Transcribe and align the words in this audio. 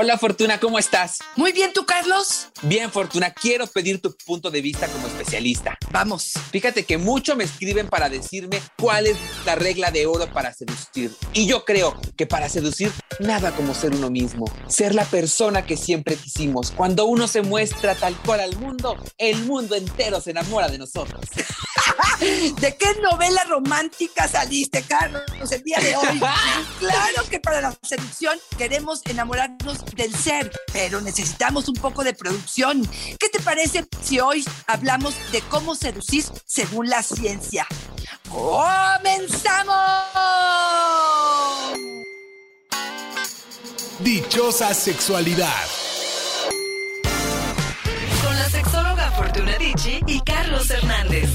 Hola 0.00 0.16
Fortuna, 0.16 0.60
¿cómo 0.60 0.78
estás? 0.78 1.18
Muy 1.34 1.50
bien, 1.50 1.72
¿tú, 1.72 1.84
Carlos? 1.84 2.50
Bien, 2.62 2.88
Fortuna, 2.88 3.32
quiero 3.32 3.66
pedir 3.66 4.00
tu 4.00 4.16
punto 4.24 4.48
de 4.48 4.60
vista 4.60 4.86
como 4.86 5.08
especialista. 5.08 5.76
Vamos. 5.90 6.34
Fíjate 6.52 6.84
que 6.84 6.98
mucho 6.98 7.34
me 7.34 7.42
escriben 7.42 7.88
para 7.88 8.08
decirme 8.08 8.62
cuál 8.78 9.08
es 9.08 9.16
la 9.44 9.56
regla 9.56 9.90
de 9.90 10.06
oro 10.06 10.32
para 10.32 10.54
seducir. 10.54 11.10
Y 11.32 11.48
yo 11.48 11.64
creo 11.64 12.00
que 12.16 12.28
para 12.28 12.48
seducir, 12.48 12.92
nada 13.18 13.50
como 13.56 13.74
ser 13.74 13.92
uno 13.92 14.08
mismo. 14.08 14.44
Ser 14.68 14.94
la 14.94 15.04
persona 15.04 15.66
que 15.66 15.76
siempre 15.76 16.14
quisimos. 16.14 16.70
Cuando 16.70 17.06
uno 17.06 17.26
se 17.26 17.42
muestra 17.42 17.96
tal 17.96 18.16
cual 18.18 18.38
al 18.38 18.56
mundo, 18.56 18.96
el 19.18 19.46
mundo 19.46 19.74
entero 19.74 20.20
se 20.20 20.30
enamora 20.30 20.68
de 20.68 20.78
nosotros. 20.78 21.22
¿De 22.60 22.76
qué 22.76 22.94
novela 23.00 23.42
romántica 23.48 24.28
saliste, 24.28 24.82
Carlos, 24.82 25.22
el 25.50 25.62
día 25.64 25.78
de 25.80 25.96
hoy? 25.96 26.20
claro 26.78 27.28
que 27.28 27.40
para 27.40 27.60
la 27.60 27.76
seducción 27.82 28.38
queremos 28.56 29.02
enamorarnos 29.06 29.87
del 29.94 30.14
ser, 30.14 30.52
pero 30.72 31.00
necesitamos 31.00 31.68
un 31.68 31.74
poco 31.74 32.04
de 32.04 32.14
producción. 32.14 32.88
¿Qué 33.18 33.28
te 33.28 33.40
parece 33.40 33.86
si 34.02 34.20
hoy 34.20 34.44
hablamos 34.66 35.14
de 35.32 35.40
cómo 35.42 35.74
seducir 35.74 36.24
según 36.46 36.88
la 36.88 37.02
ciencia? 37.02 37.66
¡Comenzamos! 38.28 39.76
Dichosa 44.00 44.74
sexualidad. 44.74 45.66
Con 48.22 48.36
la 48.36 48.48
sexóloga 48.48 49.10
Fortuna 49.12 49.58
Dicci 49.58 50.00
y 50.06 50.20
Carlos 50.20 50.70
Hernández. 50.70 51.28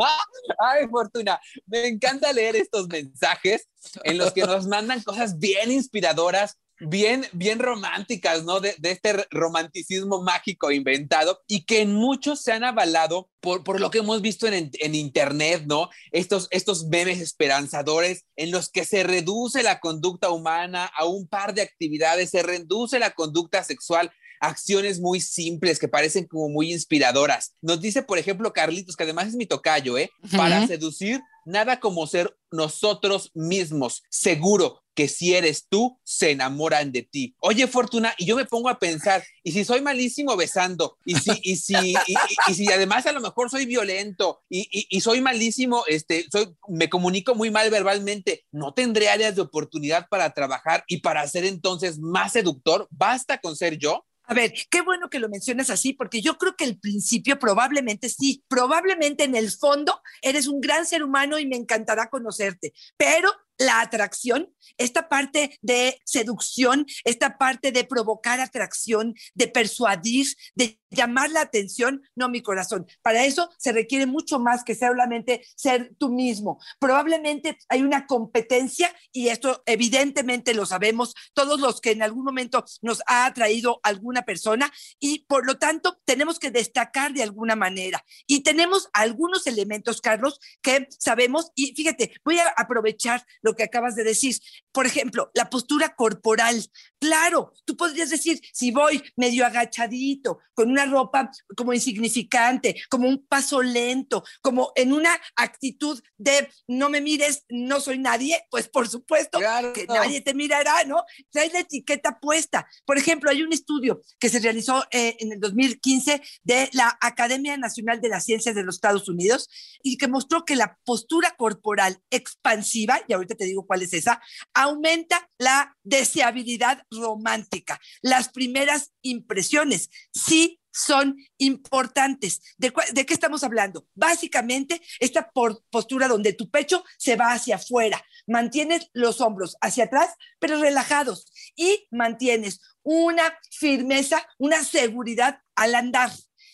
Ay, 0.58 0.86
Fortuna, 0.88 1.40
me 1.66 1.86
encanta 1.86 2.32
leer 2.32 2.56
estos 2.56 2.88
mensajes 2.88 3.68
en 4.04 4.18
los 4.18 4.32
que 4.32 4.42
nos 4.42 4.66
mandan 4.66 5.02
cosas 5.02 5.38
bien 5.38 5.70
inspiradoras, 5.70 6.58
bien, 6.80 7.26
bien 7.32 7.58
románticas, 7.58 8.44
¿no? 8.44 8.60
De, 8.60 8.74
este 8.82 9.26
romanticismo 9.30 10.22
mágico 10.22 10.70
inventado 10.70 11.40
y 11.46 11.64
que 11.64 11.82
en 11.82 11.94
muchos 11.94 12.42
se 12.42 12.52
han 12.52 12.64
avalado 12.64 13.28
por, 13.40 13.64
por 13.64 13.80
lo 13.80 13.90
que 13.90 13.98
hemos 13.98 14.22
visto 14.22 14.46
en, 14.46 14.70
en, 14.72 14.94
Internet, 14.94 15.64
¿no? 15.66 15.90
Estos, 16.12 16.48
estos 16.50 16.86
memes 16.86 17.20
esperanzadores 17.20 18.24
en 18.36 18.50
los 18.50 18.70
que 18.70 18.84
se 18.84 19.02
reduce 19.02 19.62
la 19.62 19.80
conducta 19.80 20.30
humana 20.30 20.90
a 20.96 21.04
un 21.04 21.28
par 21.28 21.54
de 21.54 21.62
actividades, 21.62 22.30
se 22.30 22.42
reduce 22.42 22.98
la 22.98 23.10
conducta 23.10 23.62
sexual 23.62 24.10
acciones 24.40 25.00
muy 25.00 25.20
simples 25.20 25.78
que 25.78 25.88
parecen 25.88 26.26
como 26.26 26.48
muy 26.48 26.72
inspiradoras. 26.72 27.54
Nos 27.60 27.80
dice, 27.80 28.02
por 28.02 28.18
ejemplo, 28.18 28.52
Carlitos, 28.52 28.96
que 28.96 29.04
además 29.04 29.28
es 29.28 29.36
mi 29.36 29.46
tocayo, 29.46 29.98
¿eh? 29.98 30.10
Uh 30.22 30.26
-huh. 30.26 30.36
Para 30.36 30.66
seducir, 30.66 31.20
nada 31.44 31.80
como 31.80 32.06
ser 32.06 32.36
nosotros 32.50 33.30
mismos. 33.34 34.02
Seguro 34.08 34.82
que 34.94 35.08
si 35.08 35.34
eres 35.34 35.66
tú, 35.68 35.98
se 36.04 36.32
enamoran 36.32 36.92
de 36.92 37.02
ti. 37.02 37.34
Oye, 37.38 37.66
Fortuna, 37.66 38.12
y 38.18 38.26
yo 38.26 38.36
me 38.36 38.44
pongo 38.44 38.68
a 38.68 38.78
pensar, 38.78 39.24
y 39.42 39.52
si 39.52 39.64
soy 39.64 39.80
malísimo 39.80 40.36
besando, 40.36 40.98
y 41.04 41.14
si, 41.14 41.30
y 41.42 41.56
si, 41.56 41.74
y, 41.74 41.94
y, 42.06 42.16
y 42.48 42.54
si 42.54 42.70
además 42.70 43.06
a 43.06 43.12
lo 43.12 43.20
mejor 43.20 43.50
soy 43.50 43.66
violento, 43.66 44.42
y, 44.50 44.68
y, 44.90 45.00
soy 45.00 45.20
malísimo, 45.20 45.84
este, 45.86 46.26
soy, 46.30 46.54
me 46.68 46.90
comunico 46.90 47.34
muy 47.34 47.50
mal 47.50 47.70
verbalmente, 47.70 48.44
¿no 48.50 48.74
tendré 48.74 49.08
áreas 49.08 49.36
de 49.36 49.42
oportunidad 49.42 50.06
para 50.10 50.34
trabajar 50.34 50.84
y 50.86 50.98
para 50.98 51.26
ser 51.28 51.44
entonces 51.44 51.98
más 51.98 52.32
seductor? 52.32 52.86
¿Basta 52.90 53.38
con 53.38 53.56
ser 53.56 53.78
yo? 53.78 54.04
A 54.30 54.34
ver, 54.34 54.52
qué 54.70 54.82
bueno 54.82 55.10
que 55.10 55.18
lo 55.18 55.28
mencionas 55.28 55.70
así, 55.70 55.92
porque 55.92 56.22
yo 56.22 56.38
creo 56.38 56.54
que 56.54 56.62
el 56.62 56.78
principio 56.78 57.40
probablemente 57.40 58.08
sí, 58.08 58.44
probablemente 58.46 59.24
en 59.24 59.34
el 59.34 59.50
fondo 59.50 60.00
eres 60.22 60.46
un 60.46 60.60
gran 60.60 60.86
ser 60.86 61.02
humano 61.02 61.40
y 61.40 61.46
me 61.46 61.56
encantará 61.56 62.08
conocerte, 62.10 62.72
pero 62.96 63.28
la 63.58 63.80
atracción, 63.80 64.54
esta 64.78 65.08
parte 65.08 65.58
de 65.62 66.00
seducción, 66.04 66.86
esta 67.04 67.38
parte 67.38 67.72
de 67.72 67.82
provocar 67.82 68.40
atracción, 68.40 69.14
de 69.34 69.48
persuadir, 69.48 70.28
de 70.54 70.79
llamar 70.90 71.30
la 71.30 71.42
atención, 71.42 72.02
no 72.14 72.28
mi 72.28 72.42
corazón. 72.42 72.86
Para 73.02 73.24
eso 73.24 73.50
se 73.58 73.72
requiere 73.72 74.06
mucho 74.06 74.38
más 74.38 74.64
que 74.64 74.74
solamente 74.74 75.44
ser 75.56 75.94
tú 75.98 76.10
mismo. 76.10 76.60
Probablemente 76.78 77.58
hay 77.68 77.82
una 77.82 78.06
competencia 78.06 78.94
y 79.12 79.28
esto 79.28 79.62
evidentemente 79.66 80.54
lo 80.54 80.66
sabemos 80.66 81.14
todos 81.34 81.60
los 81.60 81.80
que 81.80 81.92
en 81.92 82.02
algún 82.02 82.24
momento 82.24 82.64
nos 82.82 83.02
ha 83.06 83.26
atraído 83.26 83.80
alguna 83.82 84.22
persona 84.22 84.72
y 84.98 85.24
por 85.26 85.46
lo 85.46 85.58
tanto 85.58 86.00
tenemos 86.04 86.38
que 86.38 86.50
destacar 86.50 87.12
de 87.12 87.22
alguna 87.22 87.56
manera. 87.56 88.04
Y 88.26 88.42
tenemos 88.42 88.88
algunos 88.92 89.46
elementos, 89.46 90.00
Carlos, 90.00 90.40
que 90.62 90.88
sabemos 90.90 91.52
y 91.54 91.74
fíjate, 91.74 92.12
voy 92.24 92.38
a 92.38 92.48
aprovechar 92.56 93.24
lo 93.42 93.54
que 93.54 93.62
acabas 93.62 93.96
de 93.96 94.04
decir. 94.04 94.36
Por 94.72 94.86
ejemplo, 94.86 95.30
la 95.34 95.50
postura 95.50 95.94
corporal. 95.94 96.64
Claro, 96.98 97.52
tú 97.64 97.76
podrías 97.76 98.10
decir, 98.10 98.40
si 98.52 98.70
voy 98.70 99.02
medio 99.16 99.46
agachadito, 99.46 100.38
con 100.54 100.70
una 100.70 100.79
ropa 100.86 101.30
como 101.56 101.72
insignificante, 101.72 102.80
como 102.88 103.08
un 103.08 103.26
paso 103.26 103.62
lento, 103.62 104.24
como 104.40 104.72
en 104.74 104.92
una 104.92 105.10
actitud 105.36 106.00
de 106.16 106.48
no 106.66 106.90
me 106.90 107.00
mires, 107.00 107.44
no 107.48 107.80
soy 107.80 107.98
nadie, 107.98 108.42
pues 108.50 108.68
por 108.68 108.88
supuesto 108.88 109.38
claro. 109.38 109.72
que 109.72 109.86
nadie 109.86 110.20
te 110.20 110.34
mirará, 110.34 110.84
¿no? 110.84 111.04
Traes 111.30 111.52
la 111.52 111.60
etiqueta 111.60 112.18
puesta. 112.20 112.66
Por 112.84 112.98
ejemplo, 112.98 113.30
hay 113.30 113.42
un 113.42 113.52
estudio 113.52 114.00
que 114.18 114.28
se 114.28 114.40
realizó 114.40 114.84
eh, 114.90 115.16
en 115.20 115.32
el 115.32 115.40
2015 115.40 116.20
de 116.42 116.68
la 116.72 116.96
Academia 117.00 117.56
Nacional 117.56 118.00
de 118.00 118.08
las 118.08 118.24
Ciencias 118.24 118.54
de 118.54 118.62
los 118.62 118.76
Estados 118.76 119.08
Unidos 119.08 119.48
y 119.82 119.96
que 119.96 120.08
mostró 120.08 120.44
que 120.44 120.56
la 120.56 120.78
postura 120.84 121.34
corporal 121.36 121.98
expansiva, 122.10 123.00
y 123.06 123.12
ahorita 123.12 123.34
te 123.34 123.44
digo 123.44 123.66
cuál 123.66 123.82
es 123.82 123.92
esa, 123.92 124.20
aumenta 124.54 125.30
la 125.38 125.76
deseabilidad 125.90 126.84
romántica, 126.90 127.80
las 128.00 128.30
primeras 128.30 128.92
impresiones. 129.02 129.90
Sí 130.12 130.60
son 130.72 131.16
importantes. 131.38 132.40
¿De, 132.56 132.72
¿De, 132.92 133.04
qué 133.04 133.12
estamos 133.12 133.42
hablando? 133.42 133.86
Básicamente, 133.94 134.80
esta 135.00 135.30
postura 135.70 136.08
donde 136.08 136.32
tu 136.32 136.48
pecho 136.48 136.84
se 136.96 137.16
va 137.16 137.32
hacia 137.32 137.56
afuera, 137.56 138.02
mantienes 138.26 138.88
los 138.92 139.20
hombros 139.20 139.56
hacia 139.60 139.84
atrás, 139.84 140.14
pero 140.38 140.60
relajados, 140.60 141.26
y 141.56 141.88
mantienes 141.90 142.60
una 142.82 143.36
firmeza, 143.50 144.26
una 144.38 144.64
seguridad 144.64 145.40
al 145.56 145.74
andar. 145.74 146.12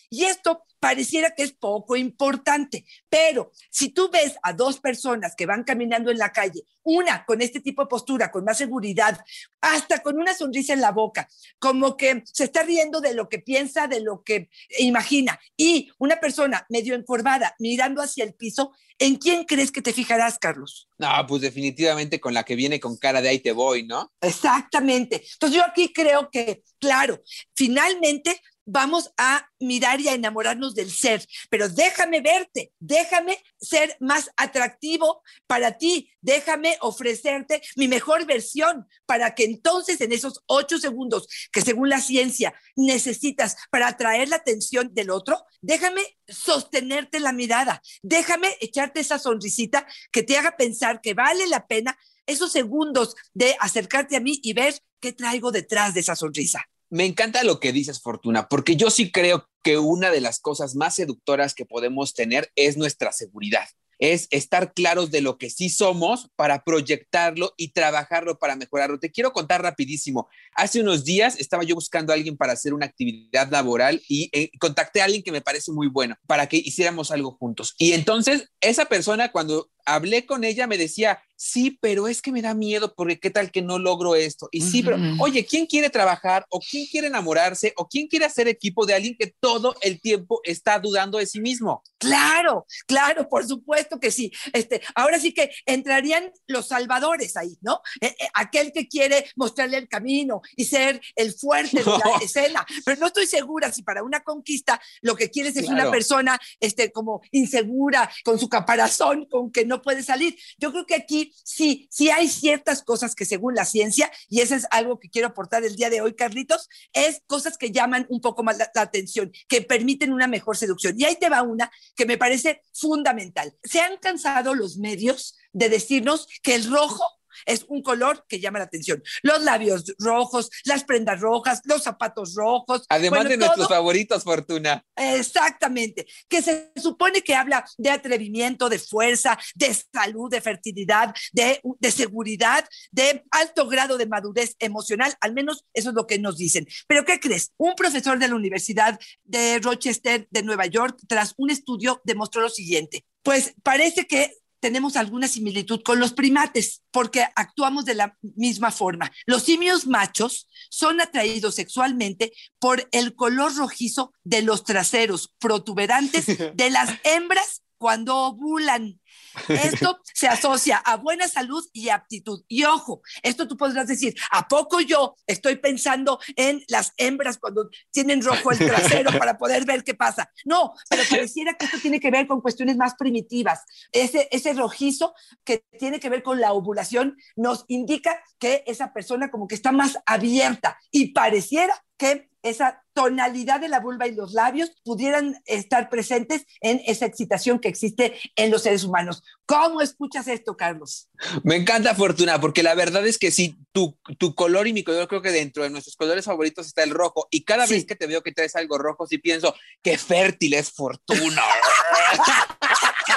Y 0.09 0.25
esto 0.25 0.63
pareciera 0.79 1.33
que 1.35 1.43
es 1.43 1.53
poco 1.53 1.95
importante, 1.95 2.85
pero 3.09 3.51
si 3.69 3.89
tú 3.89 4.09
ves 4.11 4.35
a 4.43 4.53
dos 4.53 4.79
personas 4.79 5.33
que 5.35 5.45
van 5.45 5.63
caminando 5.63 6.11
en 6.11 6.17
la 6.17 6.31
calle, 6.31 6.63
una 6.83 7.25
con 7.25 7.41
este 7.41 7.59
tipo 7.59 7.81
de 7.81 7.87
postura, 7.87 8.31
con 8.31 8.43
más 8.43 8.57
seguridad, 8.57 9.19
hasta 9.61 10.01
con 10.01 10.17
una 10.19 10.33
sonrisa 10.33 10.73
en 10.73 10.81
la 10.81 10.91
boca, 10.91 11.27
como 11.59 11.97
que 11.97 12.23
se 12.25 12.45
está 12.45 12.63
riendo 12.63 13.01
de 13.01 13.13
lo 13.13 13.27
que 13.27 13.39
piensa, 13.39 13.87
de 13.87 14.01
lo 14.01 14.23
que 14.23 14.49
imagina, 14.79 15.39
y 15.55 15.89
una 15.97 16.19
persona 16.19 16.65
medio 16.69 16.95
encorvada 16.95 17.55
mirando 17.59 18.01
hacia 18.01 18.23
el 18.23 18.33
piso, 18.33 18.71
¿en 18.99 19.15
quién 19.15 19.43
crees 19.43 19.71
que 19.71 19.81
te 19.81 19.93
fijarás, 19.93 20.39
Carlos? 20.39 20.87
No, 20.97 21.09
pues 21.27 21.41
definitivamente 21.41 22.19
con 22.19 22.33
la 22.33 22.43
que 22.43 22.55
viene 22.55 22.79
con 22.79 22.97
cara 22.97 23.21
de 23.21 23.29
ahí 23.29 23.39
te 23.39 23.51
voy, 23.51 23.83
¿no? 23.83 24.13
Exactamente. 24.21 25.23
Entonces 25.33 25.57
yo 25.57 25.65
aquí 25.65 25.91
creo 25.91 26.29
que, 26.31 26.63
claro, 26.79 27.21
finalmente 27.55 28.41
vamos 28.67 29.11
a 29.17 29.49
mirar 29.59 29.99
y 30.01 30.09
a 30.09 30.13
enamorarnos 30.13 30.75
del 30.75 30.91
ser, 30.91 31.25
pero 31.49 31.69
déjame 31.69 32.21
verte, 32.21 32.73
déjame 32.79 33.41
ser 33.59 33.95
más 33.99 34.29
atractivo 34.35 35.23
para 35.47 35.77
ti, 35.77 36.11
déjame 36.21 36.77
ofrecerte 36.81 37.61
mi 37.77 37.87
mejor 37.87 38.25
versión 38.25 38.85
para 39.05 39.33
que 39.33 39.45
entonces 39.45 40.01
en 40.01 40.11
esos 40.11 40.43
ocho 40.45 40.77
segundos 40.77 41.27
que 41.51 41.61
según 41.61 41.89
la 41.89 42.01
ciencia 42.01 42.53
necesitas 42.75 43.55
para 43.71 43.87
atraer 43.87 44.27
la 44.27 44.35
atención 44.35 44.93
del 44.93 45.09
otro, 45.09 45.43
déjame 45.61 46.01
sostenerte 46.27 47.21
la 47.21 47.31
mirada, 47.31 47.81
déjame 48.03 48.55
echarte 48.59 48.99
esa 48.99 49.17
sonrisita 49.17 49.87
que 50.11 50.23
te 50.23 50.37
haga 50.37 50.57
pensar 50.57 50.99
que 50.99 51.13
vale 51.13 51.47
la 51.47 51.65
pena 51.67 51.97
esos 52.25 52.51
segundos 52.51 53.15
de 53.33 53.55
acercarte 53.61 54.17
a 54.17 54.19
mí 54.19 54.41
y 54.43 54.51
ver 54.51 54.75
qué 54.99 55.13
traigo 55.13 55.51
detrás 55.51 55.93
de 55.93 56.01
esa 56.01 56.17
sonrisa. 56.17 56.67
Me 56.89 57.05
encanta 57.05 57.43
lo 57.43 57.59
que 57.59 57.73
dices, 57.73 58.01
Fortuna, 58.01 58.47
porque 58.47 58.75
yo 58.75 58.89
sí 58.89 59.11
creo 59.11 59.49
que 59.61 59.77
una 59.77 60.09
de 60.11 60.21
las 60.21 60.39
cosas 60.39 60.75
más 60.75 60.95
seductoras 60.95 61.53
que 61.53 61.65
podemos 61.65 62.13
tener 62.13 62.49
es 62.55 62.77
nuestra 62.77 63.11
seguridad. 63.11 63.67
es 63.99 64.27
estar 64.29 64.73
claros 64.73 65.09
de 65.09 65.21
lo 65.21 65.39
que 65.39 65.49
sí 65.49 65.69
somos 65.69 66.29
para 66.35 66.63
proyectarlo 66.63 67.55
y 67.57 67.69
trabajarlo 67.69 68.37
para 68.37 68.55
mejorarlo. 68.55 68.99
Te 68.99 69.11
quiero 69.11 69.33
contar 69.33 69.63
rapidísimo. 69.63 70.27
Hace 70.53 70.81
unos 70.81 71.03
días 71.03 71.39
estaba 71.39 71.63
yo 71.63 71.73
buscando 71.73 72.13
a 72.13 72.15
alguien 72.15 72.37
para 72.37 72.53
hacer 72.53 72.75
una 72.75 72.85
actividad 72.85 73.49
laboral 73.49 74.01
y 74.07 74.29
eh, 74.33 74.51
contacté 74.59 75.01
a 75.01 75.05
alguien 75.05 75.23
que 75.23 75.31
me 75.31 75.41
parece 75.41 75.71
muy 75.71 75.87
bueno 75.87 76.15
para 76.27 76.47
que 76.47 76.57
hiciéramos 76.57 77.09
algo 77.09 77.37
juntos. 77.39 77.73
Y 77.79 77.93
entonces 77.93 78.51
esa 78.61 78.85
persona 78.85 79.31
cuando 79.31 79.71
hablé 79.83 80.27
con 80.27 80.43
ella, 80.43 80.67
me 80.67 80.77
decía, 80.77 81.23
sí, 81.37 81.77
pero 81.79 82.07
es 82.07 82.21
que 82.21 82.31
me 82.31 82.41
da 82.41 82.53
miedo 82.53 82.93
porque 82.95 83.19
qué 83.19 83.29
tal 83.29 83.51
que 83.51 83.61
no 83.61 83.79
logro 83.79 84.15
esto. 84.15 84.49
Y 84.51 84.61
sí, 84.61 84.83
pero 84.83 84.97
oye, 85.19 85.45
¿quién 85.45 85.65
quiere 85.65 85.89
trabajar 85.89 86.45
o 86.49 86.59
quién 86.59 86.87
quiere 86.87 87.07
enamorarse 87.07 87.73
o 87.77 87.87
quién 87.87 88.07
quiere 88.07 88.25
hacer 88.25 88.47
equipo 88.47 88.85
de 88.85 88.95
alguien 88.95 89.15
que 89.17 89.33
todo 89.39 89.75
el 89.81 90.01
tiempo 90.01 90.41
está 90.43 90.79
dudando 90.79 91.19
de 91.19 91.27
sí 91.27 91.39
mismo? 91.39 91.83
Claro, 91.99 92.65
claro, 92.87 93.29
por 93.29 93.47
supuesto 93.47 93.99
que 93.99 94.11
sí. 94.11 94.31
Este, 94.51 94.81
ahora 94.95 95.19
sí 95.19 95.33
que 95.33 95.51
entrarían 95.65 96.31
los 96.47 96.67
salvadores 96.67 97.37
ahí, 97.37 97.57
¿no? 97.61 97.81
Eh, 98.01 98.15
eh, 98.19 98.27
aquel 98.33 98.71
que 98.71 98.87
quiere 98.87 99.25
mostrarle 99.35 99.77
el 99.77 99.87
camino 99.87 100.41
y 100.55 100.65
ser 100.65 100.99
el 101.15 101.33
fuerte 101.33 101.77
de 101.77 101.85
la 101.85 102.17
escena. 102.21 102.65
Pero 102.83 102.99
no 102.99 103.07
estoy 103.07 103.27
segura 103.27 103.71
si 103.71 103.83
para 103.83 104.03
una 104.03 104.21
conquista 104.21 104.81
lo 105.01 105.15
que 105.15 105.29
quieres 105.29 105.55
es 105.55 105.69
una 105.69 105.91
persona 105.91 106.39
este, 106.59 106.91
como 106.91 107.21
insegura, 107.31 108.09
con 108.23 108.39
su 108.39 108.49
caparazón, 108.49 109.25
con 109.25 109.51
que 109.51 109.65
no 109.65 109.81
puede 109.81 110.03
salir. 110.03 110.37
Yo 110.57 110.71
creo 110.71 110.85
que 110.85 110.95
aquí 110.95 111.26
sí, 111.43 111.87
sí 111.91 112.09
hay 112.09 112.27
ciertas 112.27 112.83
cosas 112.83 113.15
que 113.15 113.25
según 113.25 113.55
la 113.55 113.65
ciencia, 113.65 114.11
y 114.29 114.41
eso 114.41 114.55
es 114.55 114.67
algo 114.71 114.99
que 114.99 115.09
quiero 115.09 115.27
aportar 115.27 115.63
el 115.63 115.75
día 115.75 115.89
de 115.89 116.01
hoy, 116.01 116.13
Carlitos, 116.13 116.69
es 116.93 117.21
cosas 117.27 117.57
que 117.57 117.71
llaman 117.71 118.05
un 118.09 118.21
poco 118.21 118.43
más 118.43 118.57
la, 118.57 118.69
la 118.73 118.81
atención, 118.81 119.31
que 119.47 119.61
permiten 119.61 120.13
una 120.13 120.27
mejor 120.27 120.57
seducción. 120.57 120.95
Y 120.97 121.05
ahí 121.05 121.15
te 121.15 121.29
va 121.29 121.41
una 121.41 121.71
que 121.95 122.05
me 122.05 122.17
parece 122.17 122.61
fundamental. 122.73 123.55
Se 123.63 123.79
han 123.79 123.97
cansado 123.97 124.55
los 124.55 124.77
medios 124.77 125.37
de 125.53 125.69
decirnos 125.69 126.27
que 126.43 126.55
el 126.55 126.69
rojo 126.69 127.03
es 127.45 127.65
un 127.67 127.81
color 127.81 128.25
que 128.27 128.39
llama 128.39 128.59
la 128.59 128.65
atención. 128.65 129.03
Los 129.21 129.43
labios 129.43 129.93
rojos, 129.99 130.49
las 130.65 130.83
prendas 130.83 131.19
rojas, 131.19 131.61
los 131.65 131.83
zapatos 131.83 132.35
rojos. 132.35 132.85
Además 132.89 133.27
de 133.27 133.37
nuestros 133.37 133.67
favoritos, 133.67 134.23
Fortuna. 134.23 134.83
Exactamente, 134.95 136.05
que 136.27 136.41
se 136.41 136.71
supone 136.75 137.21
que 137.21 137.35
habla 137.35 137.65
de 137.77 137.89
atrevimiento, 137.89 138.69
de 138.69 138.79
fuerza, 138.79 139.37
de 139.55 139.73
salud, 139.73 140.29
de 140.29 140.41
fertilidad, 140.41 141.13
de, 141.31 141.61
de 141.79 141.91
seguridad, 141.91 142.67
de 142.91 143.23
alto 143.31 143.67
grado 143.67 143.97
de 143.97 144.05
madurez 144.05 144.55
emocional, 144.59 145.15
al 145.21 145.33
menos 145.33 145.65
eso 145.73 145.89
es 145.89 145.95
lo 145.95 146.07
que 146.07 146.19
nos 146.19 146.37
dicen. 146.37 146.67
Pero 146.87 147.05
¿qué 147.05 147.19
crees? 147.19 147.51
Un 147.57 147.75
profesor 147.75 148.19
de 148.19 148.27
la 148.27 148.35
Universidad 148.35 148.99
de 149.23 149.59
Rochester 149.59 150.27
de 150.29 150.43
Nueva 150.43 150.65
York, 150.65 150.99
tras 151.07 151.33
un 151.37 151.49
estudio, 151.49 152.01
demostró 152.03 152.41
lo 152.41 152.49
siguiente. 152.49 153.05
Pues 153.23 153.53
parece 153.63 154.05
que 154.05 154.33
tenemos 154.67 154.97
alguna 154.97 155.29
similitud 155.29 155.81
con 155.81 155.97
los 156.01 156.11
primates 156.11 156.83
porque 156.91 157.25
actuamos 157.37 157.85
de 157.85 157.95
la 157.95 158.17
misma 158.35 158.69
forma. 158.69 159.09
Los 159.25 159.43
simios 159.43 159.87
machos 159.87 160.49
son 160.69 160.99
atraídos 160.99 161.55
sexualmente 161.55 162.33
por 162.59 162.85
el 162.91 163.15
color 163.15 163.55
rojizo 163.55 164.11
de 164.25 164.41
los 164.41 164.65
traseros 164.65 165.33
protuberantes 165.39 166.25
de 166.53 166.69
las 166.69 166.89
hembras 167.05 167.63
cuando 167.77 168.17
ovulan. 168.17 168.99
Esto 169.47 169.99
se 170.13 170.27
asocia 170.27 170.77
a 170.77 170.97
buena 170.97 171.27
salud 171.27 171.63
y 171.73 171.89
aptitud. 171.89 172.43
Y 172.47 172.63
ojo, 172.63 173.01
esto 173.23 173.47
tú 173.47 173.57
podrás 173.57 173.87
decir, 173.87 174.15
¿a 174.31 174.47
poco 174.47 174.81
yo 174.81 175.15
estoy 175.25 175.57
pensando 175.57 176.19
en 176.35 176.63
las 176.67 176.93
hembras 176.97 177.37
cuando 177.37 177.69
tienen 177.91 178.21
rojo 178.21 178.51
el 178.51 178.57
trasero 178.57 179.17
para 179.17 179.37
poder 179.37 179.65
ver 179.65 179.83
qué 179.83 179.93
pasa? 179.93 180.31
No, 180.45 180.73
pero 180.89 181.03
pareciera 181.09 181.53
que 181.53 181.65
esto 181.65 181.77
tiene 181.79 181.99
que 181.99 182.11
ver 182.11 182.27
con 182.27 182.41
cuestiones 182.41 182.77
más 182.77 182.95
primitivas. 182.95 183.63
Ese, 183.91 184.27
ese 184.31 184.53
rojizo 184.53 185.13
que 185.43 185.65
tiene 185.79 185.99
que 185.99 186.09
ver 186.09 186.23
con 186.23 186.39
la 186.39 186.53
ovulación 186.53 187.17
nos 187.35 187.65
indica 187.67 188.21
que 188.39 188.63
esa 188.67 188.93
persona 188.93 189.29
como 189.31 189.47
que 189.47 189.55
está 189.55 189.71
más 189.71 189.97
abierta 190.05 190.77
y 190.91 191.13
pareciera 191.13 191.73
que 191.97 192.29
esa 192.43 192.83
tonalidad 192.97 193.59
de 193.59 193.69
la 193.69 193.79
vulva 193.79 194.07
y 194.07 194.15
los 194.15 194.33
labios 194.33 194.71
pudieran 194.83 195.39
estar 195.45 195.87
presentes 195.87 196.47
en 196.61 196.81
esa 196.87 197.05
excitación 197.05 197.59
que 197.59 197.67
existe 197.67 198.19
en 198.35 198.49
los 198.49 198.63
seres 198.63 198.83
humanos. 198.83 199.21
¿Cómo 199.45 199.81
escuchas 199.81 200.27
esto, 200.27 200.57
Carlos? 200.57 201.07
Me 201.43 201.57
encanta 201.57 201.93
Fortuna, 201.93 202.41
porque 202.41 202.63
la 202.63 202.73
verdad 202.73 203.05
es 203.05 203.19
que 203.19 203.29
sí, 203.29 203.55
tu, 203.71 203.99
tu 204.17 204.33
color 204.33 204.65
y 204.65 204.73
mi 204.73 204.83
color, 204.83 205.07
creo 205.07 205.21
que 205.21 205.29
dentro 205.29 205.61
de 205.61 205.69
nuestros 205.69 205.95
colores 205.95 206.25
favoritos 206.25 206.65
está 206.65 206.81
el 206.81 206.89
rojo. 206.89 207.27
Y 207.29 207.43
cada 207.43 207.67
vez 207.67 207.85
que 207.85 207.95
te 207.95 208.07
veo 208.07 208.23
que 208.23 208.31
traes 208.31 208.55
algo 208.55 208.79
rojo, 208.79 209.05
sí 209.05 209.19
pienso, 209.19 209.53
qué 209.83 209.99
fértil 209.99 210.55
es 210.55 210.71
Fortuna. 210.71 211.43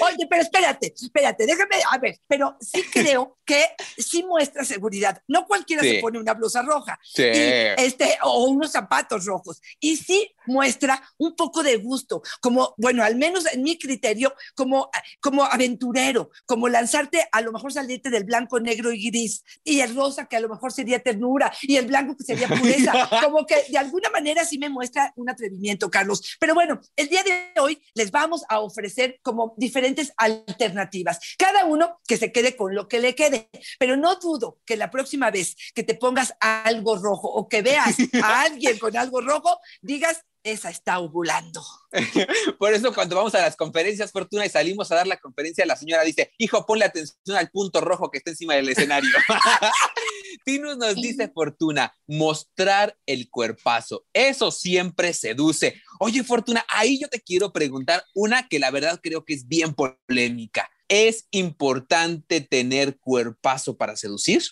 Oye, 0.00 0.26
pero 0.28 0.42
espérate, 0.42 0.94
espérate, 0.94 1.46
déjame, 1.46 1.76
a 1.90 1.98
ver, 1.98 2.18
pero 2.26 2.56
sí 2.60 2.82
creo 2.92 3.38
que 3.44 3.64
sí 3.98 4.22
muestra 4.22 4.64
seguridad. 4.64 5.22
No 5.28 5.46
cualquiera 5.46 5.82
se 5.82 6.00
pone 6.00 6.18
una 6.18 6.34
blusa 6.34 6.62
roja 6.62 6.98
este, 7.14 8.18
o 8.22 8.44
unos 8.44 8.72
zapatos 8.72 9.24
rojos. 9.24 9.60
Y 9.78 9.96
sí 9.96 10.32
muestra 10.46 11.02
un 11.18 11.34
poco 11.36 11.62
de 11.62 11.76
gusto, 11.76 12.22
como, 12.40 12.74
bueno, 12.76 13.02
al 13.04 13.16
menos 13.16 13.46
en 13.52 13.62
mi 13.62 13.78
criterio, 13.78 14.34
como, 14.54 14.90
como 15.20 15.44
aventurero, 15.44 16.30
como 16.46 16.68
lanzarte, 16.68 17.26
a 17.32 17.40
lo 17.40 17.52
mejor 17.52 17.72
salirte 17.72 18.10
del 18.10 18.24
blanco, 18.24 18.60
negro 18.60 18.92
y 18.92 19.10
gris, 19.10 19.44
y 19.64 19.80
el 19.80 19.94
rosa 19.94 20.26
que 20.26 20.36
a 20.36 20.40
lo 20.40 20.48
mejor 20.48 20.72
sería 20.72 21.00
ternura, 21.00 21.52
y 21.62 21.76
el 21.76 21.86
blanco 21.86 22.16
que 22.16 22.24
sería 22.24 22.48
pureza, 22.48 22.92
como 23.22 23.46
que 23.46 23.56
de 23.68 23.78
alguna 23.78 24.10
manera 24.10 24.44
sí 24.44 24.58
me 24.58 24.68
muestra 24.68 25.12
un 25.16 25.30
atrevimiento, 25.30 25.90
Carlos. 25.90 26.36
Pero 26.38 26.54
bueno, 26.54 26.80
el 26.96 27.08
día 27.08 27.22
de 27.22 27.60
hoy 27.60 27.82
les 27.94 28.10
vamos 28.10 28.44
a 28.48 28.60
ofrecer 28.60 29.18
como 29.22 29.54
diferentes 29.56 30.12
alternativas. 30.16 31.18
Cada 31.38 31.64
uno 31.64 32.00
que 32.06 32.16
se 32.16 32.32
quede 32.32 32.56
con 32.56 32.74
lo 32.74 32.88
que 32.88 33.00
le 33.00 33.14
quede, 33.14 33.50
pero 33.78 33.96
no 33.96 34.16
dudo 34.16 34.58
que 34.64 34.76
la 34.76 34.90
próxima 34.90 35.30
vez 35.30 35.56
que 35.74 35.82
te 35.82 35.94
pongas 35.94 36.34
algo 36.40 36.96
rojo 36.96 37.28
o 37.28 37.48
que 37.48 37.62
veas 37.62 37.96
a 38.22 38.42
alguien 38.42 38.78
con 38.78 38.96
algo 38.96 39.20
rojo, 39.20 39.58
digas, 39.80 40.24
esa 40.42 40.70
está 40.70 40.98
ovulando. 40.98 41.62
Por 42.58 42.72
eso 42.72 42.92
cuando 42.94 43.16
vamos 43.16 43.34
a 43.34 43.40
las 43.40 43.56
conferencias, 43.56 44.12
Fortuna, 44.12 44.46
y 44.46 44.48
salimos 44.48 44.90
a 44.90 44.96
dar 44.96 45.06
la 45.06 45.18
conferencia, 45.18 45.66
la 45.66 45.76
señora 45.76 46.02
dice, 46.02 46.32
hijo, 46.38 46.64
ponle 46.66 46.84
atención 46.84 47.36
al 47.36 47.50
punto 47.50 47.80
rojo 47.80 48.10
que 48.10 48.18
está 48.18 48.30
encima 48.30 48.54
del 48.54 48.68
escenario. 48.68 49.10
Tinus 50.44 50.76
nos 50.76 50.94
dice, 50.96 51.28
Fortuna, 51.28 51.94
mostrar 52.06 52.96
el 53.06 53.28
cuerpazo. 53.30 54.06
Eso 54.12 54.50
siempre 54.50 55.12
seduce. 55.12 55.80
Oye, 55.98 56.24
Fortuna, 56.24 56.64
ahí 56.68 56.98
yo 57.00 57.08
te 57.08 57.20
quiero 57.20 57.52
preguntar 57.52 58.04
una 58.14 58.48
que 58.48 58.58
la 58.58 58.70
verdad 58.70 59.00
creo 59.02 59.24
que 59.24 59.34
es 59.34 59.46
bien 59.46 59.74
polémica. 59.74 60.70
¿Es 60.88 61.28
importante 61.30 62.40
tener 62.40 62.98
cuerpazo 62.98 63.76
para 63.76 63.96
seducir? 63.96 64.42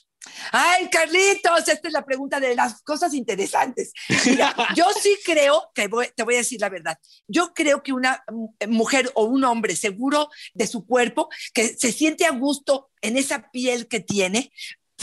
Ay, 0.52 0.88
Carlitos, 0.90 1.68
esta 1.68 1.88
es 1.88 1.92
la 1.92 2.04
pregunta 2.04 2.40
de 2.40 2.54
las 2.54 2.82
cosas 2.82 3.14
interesantes. 3.14 3.92
Mira, 4.25 4.54
yo 4.76 4.87
sí 5.00 5.16
creo, 5.25 5.70
que 5.75 5.88
te 6.14 6.23
voy 6.23 6.35
a 6.35 6.38
decir 6.38 6.61
la 6.61 6.68
verdad, 6.68 6.99
yo 7.26 7.52
creo 7.54 7.82
que 7.82 7.92
una 7.92 8.25
mujer 8.68 9.11
o 9.14 9.25
un 9.25 9.44
hombre 9.44 9.76
seguro 9.76 10.28
de 10.54 10.66
su 10.66 10.87
cuerpo, 10.87 11.28
que 11.52 11.76
se 11.76 11.92
siente 11.92 12.26
a 12.26 12.30
gusto 12.30 12.90
en 13.00 13.16
esa 13.16 13.50
piel 13.50 13.88
que 13.88 14.00
tiene, 14.00 14.52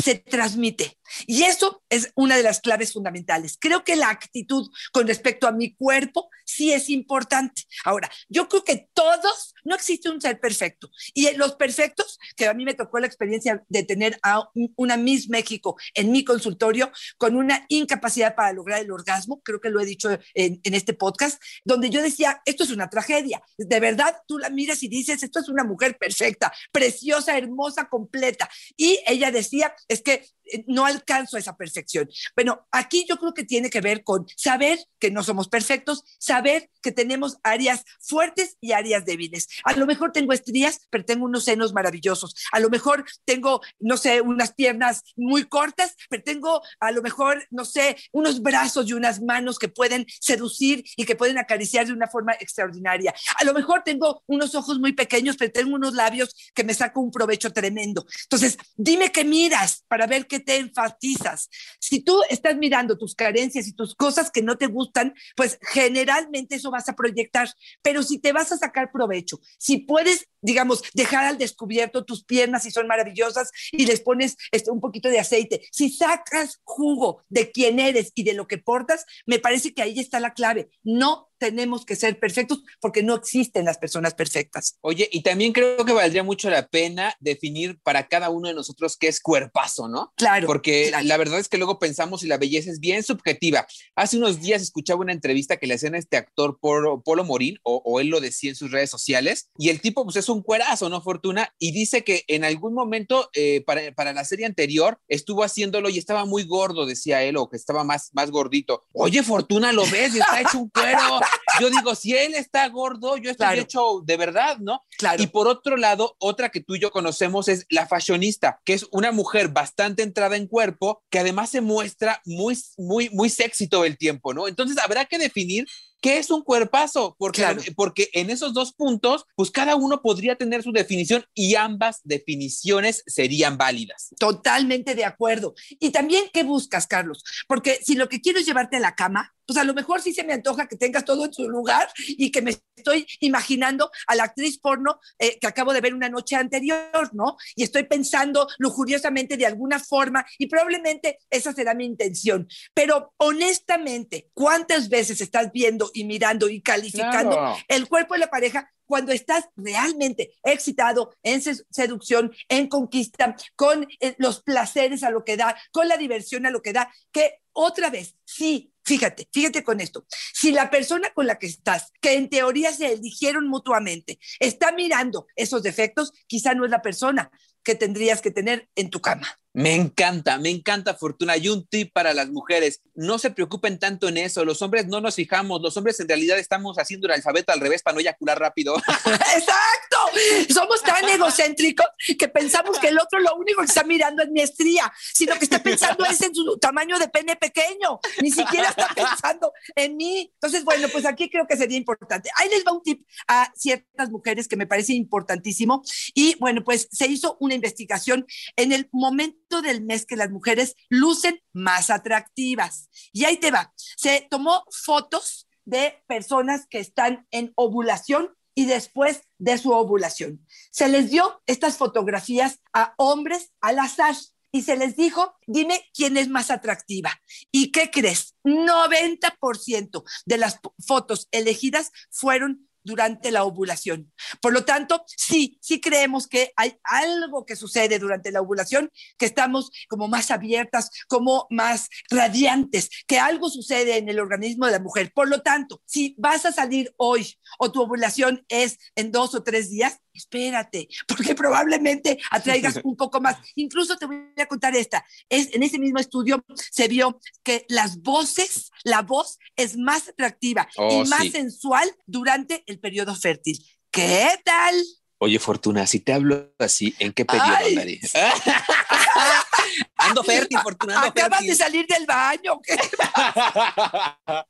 se 0.04 0.16
transmite. 0.16 0.98
Y 1.26 1.44
eso 1.44 1.84
es 1.90 2.12
una 2.16 2.36
de 2.36 2.44
las 2.44 2.60
claves 2.60 2.92
fundamentales. 2.92 3.58
Creo 3.60 3.84
que 3.84 3.96
la 3.96 4.10
actitud 4.10 4.70
con 4.92 5.08
respecto 5.08 5.48
a 5.48 5.52
mi 5.52 5.74
cuerpo 5.74 6.30
sí 6.46 6.72
es 6.72 6.90
importante. 6.90 7.64
Ahora, 7.84 8.10
yo 8.30 8.48
creo 8.48 8.64
que 8.64 8.90
todos, 8.94 9.54
no 9.64 9.76
existe 9.76 10.10
un 10.10 10.22
ser 10.22 10.40
perfecto. 10.40 10.90
Y 11.14 11.32
los 11.36 11.56
perfectos, 11.56 12.20
que 12.36 12.48
a 12.48 12.54
mí 12.54 12.64
me 12.66 12.74
tocó 12.74 13.00
la 13.00 13.08
experiencia 13.08 13.64
de 13.68 13.84
tener 13.84 14.18
a 14.24 14.50
una 14.76 14.98
Miss 14.98 15.30
México 15.30 15.76
en 15.94 16.12
mi 16.12 16.24
consultorio 16.24 16.92
con 17.18 17.36
una 17.36 17.66
incapacidad 17.70 18.36
para 18.36 18.54
lograr 18.54 18.82
el 18.82 18.92
orgasmo, 18.92 19.42
creo 19.42 19.60
que 19.60 19.70
lo 19.70 19.80
he 19.80 19.86
dicho 19.86 20.10
en, 20.34 20.62
en 20.64 20.74
este 20.74 20.94
podcast, 20.94 21.42
donde 21.64 21.90
yo 21.90 22.02
decía, 22.02 22.42
esto 22.46 22.64
es 22.64 22.72
una 22.72 22.90
tragedia. 22.90 23.42
De 23.58 23.80
verdad, 23.80 24.16
tú 24.28 24.38
la 24.38 24.50
miras 24.50 24.84
y 24.84 24.88
dices, 24.88 25.24
esto 25.24 25.40
es 25.40 25.50
una 25.50 25.64
mujer 25.64 25.98
perfecta, 25.98 26.54
preciosa, 26.72 27.38
hermosa, 27.38 27.90
completa. 27.90 28.50
Y 28.78 29.00
ella 29.08 29.32
decía, 29.32 29.76
es 29.88 30.02
que 30.02 30.26
no 30.68 30.86
alcanzo 30.86 31.38
esa 31.38 31.56
perfección. 31.56 32.10
Bueno, 32.36 32.68
aquí 32.72 33.06
yo 33.08 33.18
creo 33.18 33.34
que 33.34 33.44
tiene 33.44 33.70
que 33.70 33.82
ver 33.82 34.04
con 34.04 34.26
saber 34.36 34.80
que 35.00 35.12
no 35.12 35.24
somos 35.24 35.48
perfectos, 35.48 36.04
saber 36.20 36.70
que 36.82 36.92
tenemos 36.92 37.38
áreas 37.44 37.84
fuertes 38.00 38.58
y 38.62 38.72
áreas 38.72 39.06
débiles. 39.06 39.48
A 39.64 39.74
lo 39.74 39.86
mejor 39.86 40.12
tengo 40.12 40.34
estrías, 40.34 40.82
pero 40.90 41.06
tengo 41.06 41.26
unos 41.26 41.46
senos 41.46 41.74
maravillosos. 41.74 42.36
A 42.52 42.60
lo 42.60 42.70
mejor 42.70 43.06
tengo, 43.26 43.62
no 43.80 43.98
sé, 43.98 44.22
unas 44.22 44.54
piernas 44.54 45.04
muy 45.16 45.46
cortas, 45.46 45.96
pero 46.10 46.24
tengo 46.24 46.62
a 46.80 46.92
lo 46.92 47.02
mejor, 47.02 47.46
no 47.52 47.66
sé, 47.66 47.98
unos 48.12 48.42
brazos 48.42 48.88
y 48.88 48.94
unas 48.94 49.22
manos 49.22 49.60
que 49.60 49.68
pueden 49.68 50.06
seducir 50.20 50.84
y 50.96 51.06
que 51.06 51.16
pueden 51.16 51.38
acariciar 51.38 51.88
de 51.88 51.94
una 51.94 52.08
forma 52.08 52.34
extraordinaria. 52.34 53.14
A 53.40 53.44
lo 53.44 53.54
mejor 53.54 53.84
tengo 53.84 54.24
unos 54.28 54.56
ojos 54.56 54.80
muy 54.80 54.94
pequeños, 54.94 55.38
pero 55.38 55.52
tengo 55.52 55.76
unos 55.76 55.94
labios 55.94 56.36
que 56.54 56.64
me 56.64 56.74
saco 56.74 57.02
un 57.02 57.12
provecho 57.12 57.52
tremendo. 57.52 58.06
Entonces, 58.24 58.58
dime 58.76 59.12
qué 59.12 59.24
miras 59.24 59.84
para 59.88 60.08
ver 60.08 60.28
qué 60.28 60.35
te 60.40 60.58
enfatizas. 60.58 61.50
Si 61.80 62.02
tú 62.02 62.22
estás 62.30 62.56
mirando 62.58 62.98
tus 62.98 63.16
carencias 63.16 63.68
y 63.68 63.74
tus 63.74 63.96
cosas 63.96 64.32
que 64.32 64.42
no 64.42 64.58
te 64.58 64.68
gustan, 64.68 65.14
pues 65.36 65.60
generalmente 65.62 66.56
eso 66.56 66.72
vas 66.72 66.90
a 66.90 66.96
proyectar. 66.96 67.50
Pero 67.82 68.04
si 68.04 68.20
te 68.20 68.34
vas 68.34 68.52
a 68.52 68.58
sacar 68.58 68.92
provecho, 68.92 69.40
si 69.58 69.78
puedes 69.78 70.28
digamos, 70.46 70.84
dejar 70.94 71.26
al 71.26 71.38
descubierto 71.38 72.06
tus 72.06 72.24
piernas 72.24 72.64
si 72.64 72.72
son 72.72 72.88
maravillosas 72.88 73.52
y 73.72 73.86
les 73.86 74.02
pones 74.02 74.38
este, 74.52 74.72
un 74.72 74.80
poquito 74.80 75.10
de 75.10 75.20
aceite. 75.20 75.68
Si 75.72 75.90
sacas 75.90 76.62
jugo 76.64 77.24
de 77.30 77.52
quién 77.52 77.80
eres 77.80 78.12
y 78.16 78.24
de 78.24 78.34
lo 78.34 78.48
que 78.48 78.58
portas, 78.58 79.06
me 79.26 79.40
parece 79.40 79.74
que 79.74 79.82
ahí 79.82 80.00
está 80.00 80.20
la 80.20 80.34
clave. 80.34 80.70
No 80.84 81.30
tenemos 81.38 81.86
que 81.86 81.96
ser 81.96 82.20
perfectos 82.20 82.64
porque 82.80 83.04
no 83.04 83.16
existen 83.16 83.66
las 83.66 83.78
personas 83.78 84.14
perfectas. 84.14 84.78
Oye, 84.82 85.10
y 85.12 85.22
también 85.22 85.54
creo 85.54 85.86
que 85.86 85.94
valdría 85.94 86.24
mucho 86.24 86.50
la 86.50 86.68
pena 86.68 87.14
definir 87.20 87.80
para 87.84 88.08
cada 88.08 88.30
uno 88.30 88.48
de 88.48 88.54
nosotros 88.54 88.98
qué 88.98 89.08
es 89.08 89.20
cuerpazo, 89.20 89.88
¿no? 89.88 90.14
Claro. 90.16 90.48
Porque 90.48 90.92
la 91.04 91.18
verdad 91.18 91.40
es 91.40 91.50
que 91.50 91.58
luego 91.58 91.80
pensamos 91.80 92.24
y 92.24 92.28
la 92.28 92.38
belleza 92.38 92.72
es 92.72 92.80
bien 92.80 93.04
subjetiva. 93.04 93.68
Hace 93.96 94.18
unos 94.18 94.42
días 94.42 94.62
escuchaba 94.62 95.02
una 95.02 95.14
entrevista 95.14 95.58
que 95.58 95.68
le 95.68 95.76
hacían 95.76 95.96
a 95.96 96.00
este 96.00 96.18
actor 96.18 96.58
Polo, 96.60 97.02
Polo 97.02 97.24
Morín, 97.24 97.60
o, 97.64 98.00
él 98.00 98.08
lo 98.08 98.20
decía 98.20 98.50
en 98.50 98.56
sus 98.56 98.72
redes 98.72 98.90
sociales, 98.90 99.50
y 99.58 99.70
el 99.70 99.82
tipo 99.82 100.04
pues 100.04 100.16
es 100.18 100.30
un 100.30 100.35
cuerazo, 100.42 100.90
¿no? 100.90 101.02
Fortuna, 101.02 101.54
y 101.60 101.72
dice 101.72 102.04
que 102.04 102.24
en 102.28 102.44
algún 102.44 102.74
momento 102.74 103.30
eh, 103.34 103.64
para, 103.66 103.92
para 103.94 104.14
la 104.14 104.26
serie 104.26 104.46
anterior 104.46 105.00
estuvo 105.08 105.44
haciéndolo 105.44 105.90
y 105.90 105.98
estaba 105.98 106.26
muy 106.26 106.44
gordo, 106.44 106.86
decía 106.86 107.24
él, 107.24 107.38
o 107.38 107.50
que 107.50 107.58
estaba 107.58 107.84
más, 107.84 108.10
más 108.14 108.32
gordito. 108.32 108.86
Oye, 108.94 109.24
Fortuna, 109.24 109.72
lo 109.72 109.84
ves, 109.84 110.16
está 110.16 110.42
hecho 110.42 110.60
un 110.60 110.70
cuero. 110.70 111.20
Yo 111.60 111.70
digo, 111.70 111.96
si 111.96 112.16
él 112.16 112.34
está 112.34 112.68
gordo, 112.70 113.18
yo 113.18 113.32
estoy 113.32 113.60
hecho 113.60 114.02
de 114.04 114.18
verdad, 114.18 114.58
¿no? 114.60 114.82
Claro. 114.98 115.22
Y 115.22 115.28
por 115.28 115.48
otro 115.48 115.78
lado, 115.78 116.16
otra 116.20 116.50
que 116.50 116.62
tú 116.62 116.76
y 116.76 116.80
yo 116.80 116.92
conocemos 116.92 117.48
es 117.48 117.66
la 117.70 117.88
fashionista, 117.88 118.62
que 118.66 118.74
es 118.74 118.86
una 118.92 119.12
mujer 119.12 119.50
bastante 119.50 120.04
entrada 120.04 120.36
en 120.36 120.48
cuerpo, 120.48 121.04
que 121.10 121.20
además 121.20 121.50
se 121.50 121.62
muestra 121.62 122.22
muy, 122.26 122.58
muy, 122.78 123.10
muy 123.10 123.30
sexy 123.30 123.68
todo 123.68 123.86
el 123.86 123.98
tiempo, 123.98 124.34
¿no? 124.34 124.48
Entonces 124.48 124.78
habrá 124.78 125.06
que 125.06 125.18
definir 125.18 125.66
¿Qué 126.06 126.20
es 126.20 126.30
un 126.30 126.44
cuerpazo? 126.44 127.16
Porque, 127.18 127.44
porque 127.76 128.12
en 128.14 128.30
esos 128.30 128.54
dos 128.54 128.74
puntos, 128.74 129.26
pues 129.36 129.50
cada 129.50 129.76
uno 129.76 130.04
podría 130.04 130.36
tener 130.36 130.62
su 130.62 130.72
definición 130.72 131.26
y 131.34 131.56
ambas 131.56 132.02
definiciones 132.04 133.02
serían 133.08 133.58
válidas. 133.58 134.10
Totalmente 134.20 134.94
de 134.94 135.04
acuerdo. 135.04 135.56
Y 135.80 135.90
también, 135.90 136.26
¿qué 136.32 136.44
buscas, 136.44 136.86
Carlos? 136.86 137.24
Porque 137.48 137.80
si 137.84 137.96
lo 137.96 138.08
que 138.08 138.22
quiero 138.22 138.38
es 138.38 138.46
llevarte 138.46 138.78
a 138.78 138.82
la 138.82 138.94
cama, 138.94 139.36
pues 139.46 139.58
a 139.58 139.64
lo 139.64 139.74
mejor 139.74 140.02
sí 140.02 140.14
se 140.14 140.24
me 140.24 140.34
antoja 140.34 140.68
que 140.68 140.76
tengas 140.76 141.06
todo 141.06 141.26
en 141.26 141.34
su 141.34 141.48
lugar 141.50 141.90
y 142.08 142.32
que 142.32 142.42
me 142.42 142.56
estoy 142.76 143.08
imaginando 143.20 143.92
a 144.08 144.16
la 144.16 144.24
actriz 144.24 144.60
porno 144.60 145.00
eh, 145.20 145.38
que 145.40 145.48
acabo 145.48 145.74
de 145.74 145.82
ver 145.82 145.94
una 145.94 146.10
noche 146.10 146.36
anterior, 146.36 147.10
¿no? 147.14 147.38
Y 147.56 147.64
estoy 147.64 147.84
pensando 147.84 148.48
lujuriosamente 148.58 149.38
de 149.38 149.46
alguna 149.46 149.80
forma 149.80 150.26
y 150.38 150.48
probablemente 150.48 151.20
esa 151.30 151.54
será 151.54 151.74
mi 151.74 151.86
intención. 151.86 152.48
Pero 152.74 153.14
honestamente, 153.18 154.30
¿cuántas 154.34 154.90
veces 154.90 155.22
estás 155.22 155.52
viendo 155.52 155.92
y 155.96 156.04
mirando 156.04 156.50
y 156.50 156.62
calificando 156.62 157.56
el 157.68 157.88
cuerpo 157.88 158.14
de 158.14 158.20
la 158.20 158.30
pareja 158.30 158.72
cuando 158.86 159.12
estás 159.12 159.50
realmente 159.56 160.34
excitado 160.44 161.16
en 161.24 161.42
seducción, 161.42 162.34
en 162.50 162.68
conquista, 162.68 163.36
con 163.56 163.88
eh, 164.00 164.16
los 164.18 164.42
placeres 164.42 165.04
a 165.04 165.10
lo 165.10 165.24
que 165.24 165.38
da, 165.38 165.56
con 165.72 165.88
la 165.88 165.98
diversión 165.98 166.46
a 166.46 166.52
lo 166.52 166.62
que 166.62 166.74
da, 166.74 166.94
que 167.12 167.42
otra 167.54 167.90
vez, 167.90 168.16
sí, 168.26 168.74
fíjate, 168.84 169.28
fíjate 169.32 169.64
con 169.64 169.82
esto, 169.82 170.06
si 170.34 170.52
la 170.52 170.70
persona 170.70 171.10
con 171.14 171.26
la 171.26 171.40
que 171.40 171.48
estás, 171.48 171.92
que 172.02 172.14
en 172.14 172.30
teoría 172.30 172.72
se 172.74 172.94
eligieron 172.94 173.48
mutuamente, 173.48 174.20
está 174.40 174.72
mirando 174.72 175.26
esos 175.36 175.64
defectos, 175.64 176.12
quizá 176.28 176.54
no 176.54 176.66
es 176.66 176.72
la 176.72 176.82
persona 176.82 177.32
que 177.64 177.76
tendrías 177.76 178.22
que 178.22 178.32
tener 178.32 178.70
en 178.76 178.90
tu 178.90 179.02
cama. 179.02 179.28
Me 179.56 179.74
encanta, 179.74 180.38
me 180.38 180.50
encanta 180.50 180.96
Fortuna. 180.96 181.38
Y 181.38 181.48
un 181.48 181.66
tip 181.66 181.94
para 181.94 182.14
las 182.14 182.30
mujeres, 182.30 182.82
no 182.94 183.18
se 183.18 183.32
preocupen 183.32 183.80
tanto 183.80 184.10
en 184.10 184.18
eso. 184.18 184.44
Los 184.44 184.62
hombres 184.62 184.88
no 184.88 185.00
nos 185.00 185.16
fijamos, 185.16 185.62
los 185.62 185.78
hombres 185.78 185.98
en 186.02 186.10
realidad 186.10 186.38
estamos 186.38 186.78
haciendo 186.78 187.08
el 187.08 187.14
alfabeto 187.14 187.54
al 187.54 187.62
revés 187.62 187.82
para 187.82 187.96
no 187.96 188.02
eyacular 188.02 188.38
rápido. 188.38 188.76
Exacto. 189.06 190.54
Somos 190.54 190.82
tan 190.84 191.08
egocéntricos 191.10 191.86
que 192.20 192.28
pensamos 192.28 192.78
que 192.80 192.90
el 192.90 193.00
otro 193.00 193.20
lo 193.20 193.34
único 193.36 193.62
que 193.62 193.68
está 193.68 193.86
mirando 193.86 194.24
es 194.24 194.30
mi 194.30 194.42
estría, 194.42 194.92
sino 195.14 195.36
que 195.36 195.46
está 195.46 195.64
pensando 195.64 196.04
es 196.04 196.22
en 196.22 196.36
su 196.36 196.58
tamaño 196.58 197.00
de 197.00 197.08
pene 197.08 197.38
pequeño. 197.38 198.02
Ni 198.22 198.32
siquiera 198.32 198.70
está 198.70 198.90
pensando 198.94 199.54
en 199.74 199.96
mí. 199.96 200.30
Entonces, 200.34 200.66
bueno, 200.66 200.90
pues 200.90 201.06
aquí 201.06 201.30
creo 201.30 201.48
que 201.48 201.56
sería 201.56 201.78
importante. 201.78 202.30
Ahí 202.36 202.50
les 202.50 202.66
va 202.66 202.74
un 202.74 202.84
tip 202.84 203.08
a 203.26 203.50
ciertas 203.56 204.10
mujeres 204.10 204.50
que 204.50 204.58
me 204.58 204.68
parece 204.68 204.92
importantísimo. 204.94 205.82
Y 206.14 206.36
bueno, 206.40 206.62
pues 206.62 206.90
se 206.92 207.08
hizo 207.08 207.38
una 207.40 207.54
investigación 207.54 208.26
en 208.58 208.74
el 208.74 208.90
momento 208.92 209.45
del 209.50 209.84
mes 209.84 210.06
que 210.06 210.16
las 210.16 210.32
mujeres 210.32 210.76
lucen 210.90 211.42
más 211.54 211.90
atractivas. 211.90 212.90
Y 213.12 213.26
ahí 213.26 213.38
te 213.38 213.52
va. 213.52 213.74
Se 213.98 214.28
tomó 214.30 214.66
fotos 214.72 215.48
de 215.66 216.04
personas 216.08 216.68
que 216.68 216.80
están 216.80 217.28
en 217.32 217.54
ovulación 217.56 218.36
y 218.54 218.66
después 218.66 219.22
de 219.38 219.58
su 219.58 219.72
ovulación. 219.72 220.46
Se 220.72 220.88
les 220.88 221.10
dio 221.10 221.42
estas 221.46 221.78
fotografías 221.78 222.62
a 222.74 222.94
hombres 222.98 223.52
al 223.60 223.80
azar 223.80 224.16
y 224.52 224.62
se 224.62 224.78
les 224.78 224.96
dijo, 224.96 225.36
dime 225.46 225.84
quién 225.94 226.16
es 226.16 226.30
más 226.30 226.50
atractiva. 226.50 227.12
¿Y 227.52 227.72
qué 227.74 227.92
crees? 227.92 228.36
90% 228.46 230.04
de 230.26 230.38
las 230.38 230.60
fotos 230.86 231.28
elegidas 231.32 231.92
fueron 232.10 232.70
durante 232.86 233.32
la 233.32 233.44
ovulación. 233.44 234.14
Por 234.42 234.54
lo 234.54 234.64
tanto, 234.64 235.04
sí, 235.08 235.58
sí 235.62 235.82
creemos 235.82 236.28
que 236.28 236.54
hay 236.56 236.78
algo 236.84 237.46
que 237.46 237.56
sucede 237.56 238.00
durante 238.00 238.32
la 238.32 238.42
ovulación, 238.42 238.92
que 239.18 239.26
estamos 239.26 239.72
como 239.90 240.08
más 240.08 240.32
abiertas, 240.32 240.90
como 241.08 241.48
más 241.50 241.90
radiantes, 242.10 242.90
que 243.08 243.20
algo 243.20 243.50
sucede 243.50 243.98
en 243.98 244.08
el 244.08 244.20
organismo 244.20 244.68
de 244.68 244.74
la 244.74 244.80
mujer. 244.80 245.12
Por 245.14 245.28
lo 245.28 245.42
tanto, 245.42 245.82
si 245.86 246.16
vas 246.18 246.46
a 246.46 246.52
salir 246.52 246.94
hoy 246.98 247.34
o 247.60 247.72
tu 247.72 247.82
ovulación 247.82 248.46
es 248.48 248.78
en 248.96 249.12
dos 249.12 249.36
o 249.36 249.44
tres 249.44 249.70
días, 249.70 250.00
espérate, 250.16 250.88
porque 251.08 251.36
probablemente 251.36 252.18
atraigas 252.32 252.80
un 252.84 252.96
poco 252.96 253.22
más. 253.22 253.38
Incluso 253.56 253.98
te 253.98 254.06
voy 254.06 254.32
a 254.38 254.46
contar 254.46 254.76
esta. 254.76 255.06
Es, 255.30 255.54
en 255.54 255.64
ese 255.64 255.80
mismo 255.80 256.00
estudio 256.00 256.44
se 256.72 256.88
vio 256.88 257.20
que 257.44 257.66
las 257.70 258.02
voces, 258.02 258.72
la 258.84 259.02
voz 259.02 259.38
es 259.56 259.78
más 259.78 260.10
atractiva 260.10 260.68
y 260.76 260.82
oh, 260.82 261.06
más 261.06 261.30
sensual 261.32 261.90
durante 262.06 262.64
el 262.68 262.80
periodo 262.80 263.16
fértil. 263.16 263.64
¿Qué 263.92 264.30
tal? 264.44 264.76
Oye, 265.18 265.40
Fortuna, 265.40 265.88
si 265.88 266.02
te 266.02 266.12
hablo 266.12 266.54
así, 266.60 266.94
¿en 267.00 267.14
qué 267.14 267.24
periodo 267.26 267.56
andaría? 267.66 268.00
ando 269.98 270.24
fértil, 270.24 270.60
Fortuna. 270.60 271.06
Acabas 271.06 271.42
de 271.42 271.56
salir 271.56 271.88
del 271.88 272.06
baño. 272.06 272.60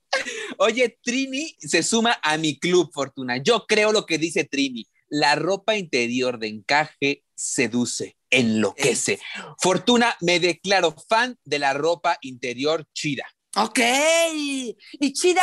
Oye, 0.58 0.98
Trini 1.04 1.56
se 1.60 1.84
suma 1.84 2.20
a 2.22 2.38
mi 2.38 2.58
club, 2.58 2.92
Fortuna. 2.92 3.38
Yo 3.38 3.66
creo 3.68 3.92
lo 3.92 4.06
que 4.06 4.18
dice 4.18 4.44
Trini 4.44 4.88
la 5.16 5.36
ropa 5.36 5.78
interior 5.78 6.40
de 6.40 6.50
encaje 6.50 7.24
seduce, 7.36 8.18
enloquece. 8.30 9.18
Fortuna, 9.62 10.18
me 10.20 10.42
declaro 10.42 10.94
fan 11.08 11.38
de 11.46 11.58
la 11.58 11.74
ropa 11.74 12.18
interior 12.22 12.86
chida. 12.94 13.26
Ok. 13.56 13.80
Y 14.34 15.14
chida, 15.14 15.42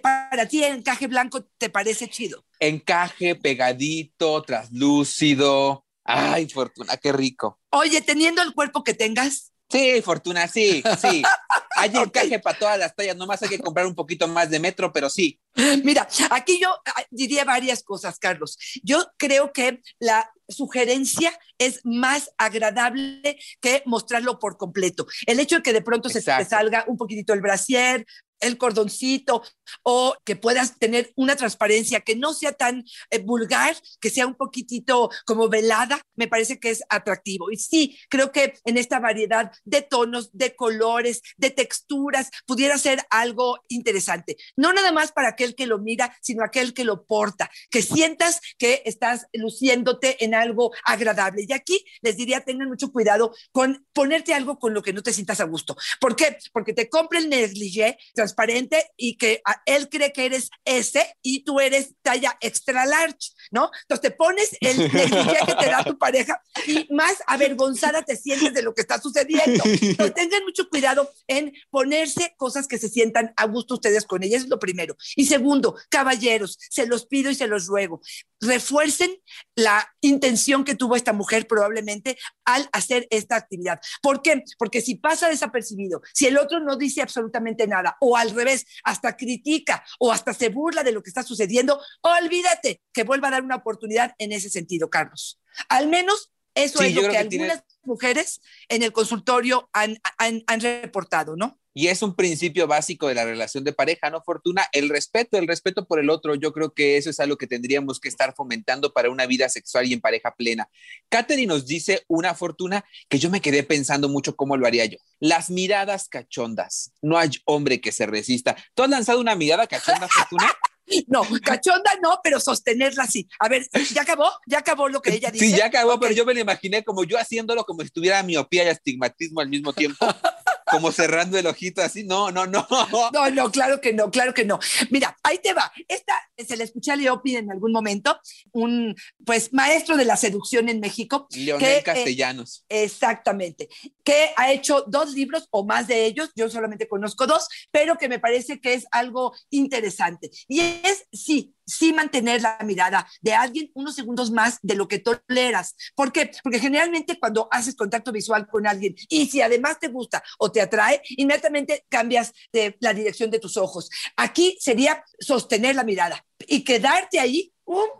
para 0.00 0.48
ti 0.48 0.64
encaje 0.64 1.06
blanco 1.06 1.44
te 1.58 1.68
parece 1.68 2.08
chido. 2.08 2.46
Encaje 2.58 3.34
pegadito, 3.34 4.40
traslúcido. 4.40 5.84
Ay, 6.02 6.48
Fortuna, 6.48 6.96
qué 6.96 7.12
rico. 7.12 7.60
Oye, 7.72 8.00
teniendo 8.00 8.40
el 8.40 8.54
cuerpo 8.54 8.82
que 8.82 8.94
tengas. 8.94 9.49
Sí, 9.70 10.02
Fortuna, 10.02 10.48
sí, 10.48 10.82
sí. 11.00 11.22
Hay 11.76 11.90
encaje 11.94 12.38
para 12.40 12.58
todas 12.58 12.78
las 12.78 12.94
tallas, 12.94 13.16
nomás 13.16 13.42
hay 13.42 13.48
que 13.48 13.58
comprar 13.58 13.86
un 13.86 13.94
poquito 13.94 14.28
más 14.28 14.50
de 14.50 14.58
metro, 14.58 14.92
pero 14.92 15.08
sí. 15.08 15.40
Mira, 15.82 16.06
aquí 16.30 16.60
yo 16.60 16.68
ah, 16.84 17.04
diría 17.10 17.44
varias 17.44 17.82
cosas, 17.82 18.18
Carlos. 18.18 18.58
Yo 18.82 19.06
creo 19.16 19.50
que 19.52 19.80
la 19.98 20.30
sugerencia 20.46 21.32
es 21.56 21.80
más 21.84 22.32
agradable 22.36 23.38
que 23.60 23.82
mostrarlo 23.86 24.38
por 24.38 24.58
completo. 24.58 25.06
El 25.26 25.40
hecho 25.40 25.56
de 25.56 25.62
que 25.62 25.72
de 25.72 25.80
pronto 25.80 26.10
se 26.10 26.20
te 26.20 26.44
salga 26.44 26.84
un 26.86 26.98
poquitito 26.98 27.32
el 27.32 27.40
brasier, 27.40 28.04
el 28.40 28.58
cordoncito 28.58 29.42
o 29.82 30.16
que 30.24 30.36
puedas 30.36 30.78
tener 30.78 31.12
una 31.16 31.36
transparencia 31.36 32.00
que 32.00 32.16
no 32.16 32.32
sea 32.34 32.52
tan 32.52 32.84
eh, 33.10 33.18
vulgar, 33.18 33.76
que 34.00 34.10
sea 34.10 34.26
un 34.26 34.34
poquitito 34.34 35.10
como 35.26 35.48
velada, 35.48 36.00
me 36.14 36.28
parece 36.28 36.58
que 36.58 36.70
es 36.70 36.82
atractivo. 36.88 37.50
Y 37.50 37.56
sí, 37.56 37.98
creo 38.08 38.32
que 38.32 38.54
en 38.64 38.78
esta 38.78 38.98
variedad 38.98 39.52
de 39.64 39.82
tonos, 39.82 40.30
de 40.32 40.54
colores, 40.54 41.22
de 41.36 41.50
texturas, 41.50 42.30
pudiera 42.46 42.78
ser 42.78 43.06
algo 43.10 43.60
interesante. 43.68 44.36
No 44.56 44.72
nada 44.72 44.92
más 44.92 45.12
para 45.12 45.28
aquel 45.28 45.54
que 45.54 45.66
lo 45.66 45.78
mira, 45.78 46.16
sino 46.20 46.44
aquel 46.44 46.74
que 46.74 46.84
lo 46.84 47.04
porta, 47.04 47.50
que 47.70 47.82
sientas 47.82 48.40
que 48.58 48.82
estás 48.84 49.26
luciéndote 49.32 50.24
en 50.24 50.34
algo 50.34 50.72
agradable. 50.84 51.44
Y 51.48 51.52
aquí 51.52 51.84
les 52.02 52.16
diría, 52.16 52.40
tengan 52.40 52.68
mucho 52.68 52.92
cuidado 52.92 53.34
con 53.52 53.86
ponerte 53.92 54.34
algo 54.34 54.58
con 54.58 54.74
lo 54.74 54.82
que 54.82 54.92
no 54.92 55.02
te 55.02 55.12
sientas 55.12 55.40
a 55.40 55.44
gusto. 55.44 55.76
¿Por 56.00 56.16
qué? 56.16 56.38
Porque 56.52 56.72
te 56.72 56.88
compra 56.88 57.18
el 57.18 57.28
negligé, 57.28 57.98
transparente 58.30 58.90
y 58.96 59.16
que 59.16 59.42
a- 59.44 59.60
él 59.66 59.88
cree 59.88 60.12
que 60.12 60.26
eres 60.26 60.50
ese 60.64 61.16
y 61.22 61.44
tú 61.44 61.60
eres 61.60 61.94
talla 62.02 62.36
extra 62.40 62.86
large, 62.86 63.30
¿no? 63.50 63.70
Entonces 63.82 64.00
te 64.02 64.10
pones 64.12 64.56
el 64.60 64.76
negligé 64.92 65.38
que 65.46 65.54
te 65.54 65.66
da 65.66 65.84
tu 65.84 65.98
pareja 65.98 66.40
y 66.66 66.86
más 66.92 67.16
avergonzada 67.26 68.02
te 68.02 68.16
sientes 68.16 68.54
de 68.54 68.62
lo 68.62 68.74
que 68.74 68.82
está 68.82 69.00
sucediendo. 69.00 69.62
Entonces 69.64 70.14
tengan 70.14 70.44
mucho 70.44 70.68
cuidado 70.68 71.10
en 71.26 71.52
ponerse 71.70 72.34
cosas 72.36 72.66
que 72.66 72.78
se 72.78 72.88
sientan 72.88 73.32
a 73.36 73.46
gusto 73.46 73.74
ustedes 73.74 74.04
con 74.04 74.22
ella, 74.22 74.36
eso 74.36 74.44
es 74.46 74.50
lo 74.50 74.58
primero. 74.58 74.96
Y 75.16 75.26
segundo, 75.26 75.76
caballeros, 75.88 76.58
se 76.70 76.86
los 76.86 77.06
pido 77.06 77.30
y 77.30 77.34
se 77.34 77.46
los 77.46 77.66
ruego, 77.66 78.00
refuercen 78.40 79.10
la 79.54 79.86
intención 80.00 80.64
que 80.64 80.74
tuvo 80.74 80.96
esta 80.96 81.12
mujer 81.12 81.46
probablemente 81.46 82.18
al 82.44 82.68
hacer 82.72 83.06
esta 83.10 83.36
actividad. 83.36 83.80
¿Por 84.02 84.22
qué? 84.22 84.42
Porque 84.58 84.80
si 84.80 84.94
pasa 84.96 85.28
desapercibido, 85.28 86.00
si 86.14 86.26
el 86.26 86.38
otro 86.38 86.60
no 86.60 86.76
dice 86.76 87.02
absolutamente 87.02 87.66
nada, 87.66 87.96
o 88.00 88.16
al 88.20 88.30
revés, 88.30 88.66
hasta 88.84 89.16
critica 89.16 89.84
o 89.98 90.12
hasta 90.12 90.32
se 90.34 90.48
burla 90.48 90.82
de 90.82 90.92
lo 90.92 91.02
que 91.02 91.10
está 91.10 91.22
sucediendo, 91.22 91.80
olvídate 92.02 92.80
que 92.92 93.04
vuelva 93.04 93.28
a 93.28 93.32
dar 93.32 93.42
una 93.42 93.56
oportunidad 93.56 94.14
en 94.18 94.32
ese 94.32 94.50
sentido, 94.50 94.90
Carlos. 94.90 95.40
Al 95.68 95.88
menos 95.88 96.32
eso 96.54 96.78
Sí, 96.80 96.86
es 96.86 96.94
lo 96.94 97.02
que, 97.02 97.24
tiene- 97.28 97.44
algunas 97.50 97.64
mujeres 97.84 98.40
en 98.68 98.82
el 98.82 98.92
consultorio 98.92 99.68
han, 99.72 99.98
han- 100.18 100.42
han 100.46 100.60
reportado, 100.60 101.36
¿no? 101.36 101.59
Y 101.72 101.86
es 101.86 102.02
un 102.02 102.16
principio 102.16 102.66
básico 102.66 103.06
de 103.08 103.14
la 103.14 103.24
relación 103.24 103.62
de 103.62 103.72
pareja, 103.72 104.10
¿no, 104.10 104.22
Fortuna? 104.22 104.66
El 104.72 104.88
respeto, 104.88 105.38
el 105.38 105.46
respeto 105.46 105.86
por 105.86 106.00
el 106.00 106.10
otro. 106.10 106.34
Yo 106.34 106.52
creo 106.52 106.72
que 106.72 106.96
eso 106.96 107.10
es 107.10 107.20
algo 107.20 107.36
que 107.36 107.46
tendríamos 107.46 108.00
que 108.00 108.08
estar 108.08 108.34
fomentando 108.34 108.92
para 108.92 109.10
una 109.10 109.26
vida 109.26 109.48
sexual 109.48 109.86
y 109.86 109.92
en 109.92 110.00
pareja 110.00 110.34
plena. 110.34 110.68
Katherine 111.08 111.46
nos 111.46 111.66
dice 111.66 112.04
una 112.08 112.34
fortuna 112.34 112.84
que 113.08 113.18
yo 113.18 113.30
me 113.30 113.40
quedé 113.40 113.62
pensando 113.62 114.08
mucho 114.08 114.34
cómo 114.34 114.56
lo 114.56 114.66
haría 114.66 114.84
yo. 114.84 114.98
Las 115.20 115.50
miradas 115.50 116.08
cachondas. 116.08 116.92
No 117.02 117.18
hay 117.18 117.30
hombre 117.44 117.80
que 117.80 117.92
se 117.92 118.06
resista. 118.06 118.56
¿Tú 118.74 118.82
has 118.82 118.90
lanzado 118.90 119.20
una 119.20 119.36
mirada 119.36 119.66
cachonda, 119.66 120.08
Fortuna? 120.08 120.52
No, 121.06 121.22
cachonda 121.44 121.90
no, 122.02 122.20
pero 122.22 122.40
sostenerla 122.40 123.04
así. 123.04 123.28
A 123.38 123.48
ver, 123.48 123.64
¿ya 123.92 124.02
acabó? 124.02 124.28
¿Ya 124.46 124.58
acabó 124.58 124.88
lo 124.88 125.00
que 125.00 125.14
ella 125.14 125.30
dice? 125.30 125.46
Sí, 125.46 125.56
ya 125.56 125.66
acabó, 125.66 126.00
pero 126.00 126.12
yo 126.12 126.24
me 126.24 126.34
lo 126.34 126.40
imaginé 126.40 126.82
como 126.82 127.04
yo 127.04 127.18
haciéndolo 127.18 127.64
como 127.64 127.82
si 127.82 127.90
tuviera 127.90 128.22
miopía 128.22 128.64
y 128.64 128.68
astigmatismo 128.68 129.40
al 129.40 129.48
mismo 129.48 129.72
tiempo, 129.72 130.04
como 130.70 130.92
cerrando 130.92 131.38
el 131.38 131.46
ojito 131.46 131.82
así. 131.82 132.04
No, 132.04 132.30
no, 132.30 132.46
no. 132.46 132.66
No, 133.12 133.30
no, 133.30 133.50
claro 133.50 133.80
que 133.80 133.92
no, 133.92 134.10
claro 134.10 134.34
que 134.34 134.44
no. 134.44 134.58
Mira, 134.90 135.16
ahí 135.22 135.38
te 135.38 135.52
va. 135.52 135.70
Esta 135.88 136.14
se 136.36 136.56
la 136.56 136.64
escuché 136.64 136.92
a 136.92 136.96
Leopi 136.96 137.36
en 137.36 137.50
algún 137.50 137.72
momento, 137.72 138.18
un 138.52 138.94
pues 139.24 139.52
maestro 139.52 139.96
de 139.96 140.04
la 140.04 140.16
seducción 140.16 140.68
en 140.68 140.80
México. 140.80 141.26
Leonel 141.30 141.66
que, 141.66 141.78
eh, 141.78 141.82
Castellanos. 141.82 142.64
Exactamente, 142.68 143.68
que 144.04 144.30
ha 144.36 144.52
hecho 144.52 144.84
dos 144.86 145.12
libros 145.12 145.48
o 145.50 145.64
más 145.64 145.86
de 145.86 146.06
ellos, 146.06 146.30
yo 146.34 146.48
solamente 146.48 146.88
conozco 146.88 147.26
dos, 147.26 147.48
pero 147.70 147.96
que 147.96 148.08
me 148.08 148.18
parece 148.18 148.60
que 148.60 148.74
es 148.74 148.86
algo 148.90 149.34
interesante. 149.50 150.30
Y 150.48 150.60
es, 150.60 151.06
sí, 151.12 151.54
sí 151.66 151.92
mantener 151.92 152.42
la 152.42 152.58
mirada 152.64 153.06
de 153.20 153.34
alguien 153.34 153.70
unos 153.74 153.94
segundos 153.94 154.30
más 154.30 154.58
de 154.62 154.74
lo 154.74 154.88
que 154.88 154.98
toleras. 154.98 155.76
¿Por 155.94 156.12
qué? 156.12 156.30
Porque 156.42 156.58
generalmente 156.58 157.18
cuando 157.18 157.48
haces 157.50 157.76
contacto 157.76 158.12
visual 158.12 158.46
con 158.48 158.66
alguien 158.66 158.94
y 159.08 159.26
si 159.26 159.40
además 159.40 159.78
te 159.78 159.88
gusta 159.88 160.22
o 160.38 160.50
te 160.50 160.60
atrae, 160.60 161.00
inmediatamente 161.16 161.84
cambias 161.88 162.32
de 162.52 162.76
la 162.80 162.92
dirección 162.94 163.30
de 163.30 163.38
tus 163.38 163.56
ojos. 163.56 163.90
Aquí 164.16 164.56
sería 164.60 165.04
sostener 165.18 165.74
la 165.74 165.84
mirada 165.84 166.24
y 166.46 166.64
quedarte 166.64 167.20
ahí 167.20 167.52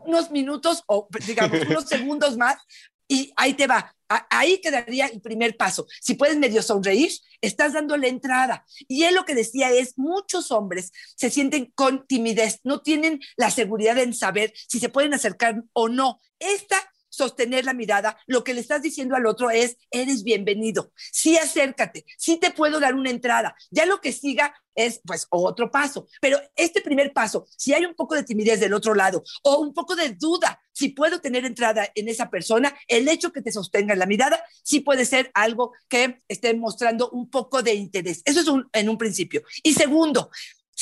unos 0.04 0.30
minutos 0.30 0.82
o 0.86 1.08
digamos 1.26 1.60
unos 1.68 1.84
segundos 1.84 2.36
más 2.36 2.56
y 3.10 3.32
ahí 3.36 3.54
te 3.54 3.66
va. 3.66 3.94
Ahí 4.08 4.60
quedaría 4.60 5.06
el 5.06 5.20
primer 5.20 5.56
paso. 5.56 5.86
Si 6.00 6.14
puedes 6.14 6.36
medio 6.36 6.62
sonreír, 6.62 7.10
estás 7.40 7.72
dando 7.72 7.96
la 7.96 8.06
entrada. 8.06 8.64
Y 8.86 9.02
él 9.02 9.16
lo 9.16 9.24
que 9.24 9.34
decía 9.34 9.70
es, 9.70 9.98
muchos 9.98 10.52
hombres 10.52 10.92
se 11.16 11.28
sienten 11.28 11.72
con 11.74 12.06
timidez, 12.06 12.60
no 12.62 12.82
tienen 12.82 13.20
la 13.36 13.50
seguridad 13.50 13.98
en 13.98 14.14
saber 14.14 14.52
si 14.68 14.78
se 14.78 14.88
pueden 14.88 15.12
acercar 15.12 15.62
o 15.72 15.88
no. 15.88 16.20
Esta 16.38 16.76
sostener 17.20 17.66
la 17.66 17.74
mirada, 17.74 18.16
lo 18.26 18.42
que 18.44 18.54
le 18.54 18.60
estás 18.60 18.80
diciendo 18.80 19.14
al 19.14 19.26
otro 19.26 19.50
es, 19.50 19.76
eres 19.90 20.22
bienvenido, 20.22 20.90
sí 21.12 21.36
acércate, 21.36 22.06
sí 22.16 22.38
te 22.38 22.50
puedo 22.50 22.80
dar 22.80 22.94
una 22.94 23.10
entrada. 23.10 23.54
Ya 23.70 23.84
lo 23.84 24.00
que 24.00 24.12
siga 24.12 24.54
es 24.74 25.00
pues 25.04 25.26
otro 25.28 25.70
paso, 25.70 26.06
pero 26.22 26.38
este 26.56 26.80
primer 26.80 27.12
paso, 27.12 27.46
si 27.58 27.74
hay 27.74 27.84
un 27.84 27.94
poco 27.94 28.14
de 28.14 28.22
timidez 28.22 28.58
del 28.60 28.72
otro 28.72 28.94
lado 28.94 29.22
o 29.42 29.58
un 29.58 29.74
poco 29.74 29.94
de 29.96 30.10
duda, 30.14 30.58
si 30.72 30.88
puedo 30.88 31.20
tener 31.20 31.44
entrada 31.44 31.86
en 31.94 32.08
esa 32.08 32.30
persona, 32.30 32.74
el 32.88 33.06
hecho 33.08 33.32
que 33.32 33.42
te 33.42 33.52
sostenga 33.52 33.92
en 33.92 33.98
la 33.98 34.06
mirada 34.06 34.42
sí 34.62 34.80
puede 34.80 35.04
ser 35.04 35.30
algo 35.34 35.72
que 35.88 36.22
esté 36.28 36.54
mostrando 36.54 37.10
un 37.10 37.28
poco 37.28 37.62
de 37.62 37.74
interés. 37.74 38.22
Eso 38.24 38.40
es 38.40 38.48
un- 38.48 38.66
en 38.72 38.88
un 38.88 38.96
principio. 38.96 39.42
Y 39.62 39.74
segundo, 39.74 40.30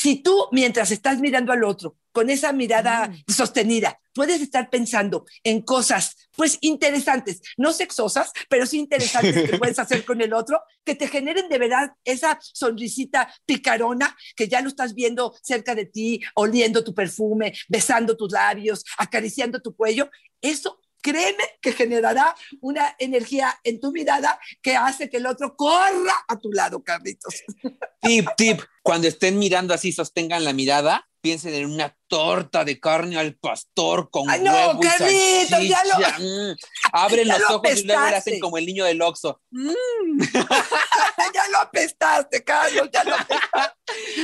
si 0.00 0.22
tú 0.22 0.46
mientras 0.52 0.92
estás 0.92 1.18
mirando 1.18 1.52
al 1.52 1.64
otro 1.64 1.96
con 2.12 2.30
esa 2.30 2.52
mirada 2.52 3.12
sostenida, 3.26 3.98
puedes 4.14 4.40
estar 4.40 4.70
pensando 4.70 5.24
en 5.42 5.61
cosas 5.62 6.28
pues 6.37 6.56
interesantes, 6.61 7.40
no 7.56 7.72
sexosas, 7.72 8.30
pero 8.48 8.64
sí 8.64 8.78
interesantes 8.78 9.50
que 9.50 9.58
puedes 9.58 9.80
hacer 9.80 10.04
con 10.04 10.20
el 10.20 10.34
otro, 10.34 10.62
que 10.84 10.94
te 10.94 11.08
generen 11.08 11.48
de 11.48 11.58
verdad 11.58 11.90
esa 12.04 12.38
sonrisita 12.40 13.34
picarona 13.44 14.16
que 14.37 14.46
ya 14.46 14.61
lo 14.61 14.68
estás 14.68 14.94
viendo 14.94 15.34
cerca 15.42 15.74
de 15.74 15.87
ti, 15.87 16.20
oliendo 16.37 16.84
tu 16.84 16.94
perfume, 16.94 17.52
besando 17.68 18.16
tus 18.16 18.30
labios, 18.30 18.84
acariciando 18.98 19.61
tu 19.61 19.74
cuello, 19.74 20.08
eso 20.40 20.78
créeme 21.11 21.44
que 21.61 21.73
generará 21.73 22.35
una 22.61 22.94
energía 22.99 23.59
en 23.64 23.81
tu 23.81 23.92
mirada 23.92 24.38
que 24.62 24.77
hace 24.77 25.09
que 25.09 25.18
el 25.18 25.27
otro 25.27 25.57
corra 25.57 26.14
a 26.29 26.38
tu 26.38 26.53
lado, 26.53 26.83
Carlitos. 26.83 27.35
Tip, 28.01 28.29
tip. 28.37 28.61
Cuando 28.83 29.09
estén 29.09 29.38
mirando 29.38 29.75
así, 29.75 29.90
sostengan 29.90 30.44
la 30.44 30.53
mirada, 30.53 31.09
piensen 31.21 31.53
en 31.53 31.66
una 31.66 31.97
torta 32.07 32.64
de 32.64 32.79
carne 32.79 33.18
al 33.18 33.35
pastor 33.35 34.09
con 34.09 34.31
Ay, 34.31 34.40
no, 34.40 34.53
huevo 34.53 34.81
y 34.81 34.87
Carlitos, 34.87 35.68
ya 35.68 35.83
lo-. 35.85 35.99
Mm. 36.25 36.57
Abren 36.92 37.27
Ya 37.27 37.38
los 37.38 37.51
lo 37.51 37.57
ojos 37.57 37.81
y 37.81 37.85
luego 37.85 38.09
le 38.09 38.16
hacen 38.16 38.40
como 38.40 38.57
el 38.57 38.66
niño 38.66 38.85
del 38.85 39.03
Oxxo. 39.03 39.40
ya 39.51 41.49
lo 41.51 41.59
apestaste, 41.59 42.44
Carlos, 42.44 42.88
ya 42.92 43.05
lo 43.05 43.16
apestaste. 43.16 43.79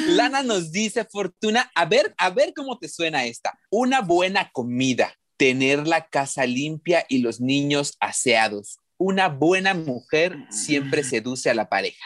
Lana 0.06 0.42
nos 0.42 0.70
dice, 0.70 1.04
Fortuna, 1.04 1.70
a 1.74 1.84
ver, 1.84 2.14
a 2.16 2.30
ver 2.30 2.52
cómo 2.54 2.78
te 2.78 2.88
suena 2.88 3.24
esta. 3.24 3.58
Una 3.70 4.00
buena 4.00 4.50
comida, 4.52 5.12
tener 5.36 5.86
la 5.86 6.08
casa 6.08 6.46
limpia 6.46 7.04
y 7.08 7.18
los 7.18 7.40
niños 7.40 7.96
aseados. 8.00 8.78
Una 8.96 9.28
buena 9.28 9.74
mujer 9.74 10.36
siempre 10.50 11.04
seduce 11.04 11.50
a 11.50 11.54
la 11.54 11.68
pareja. 11.68 12.04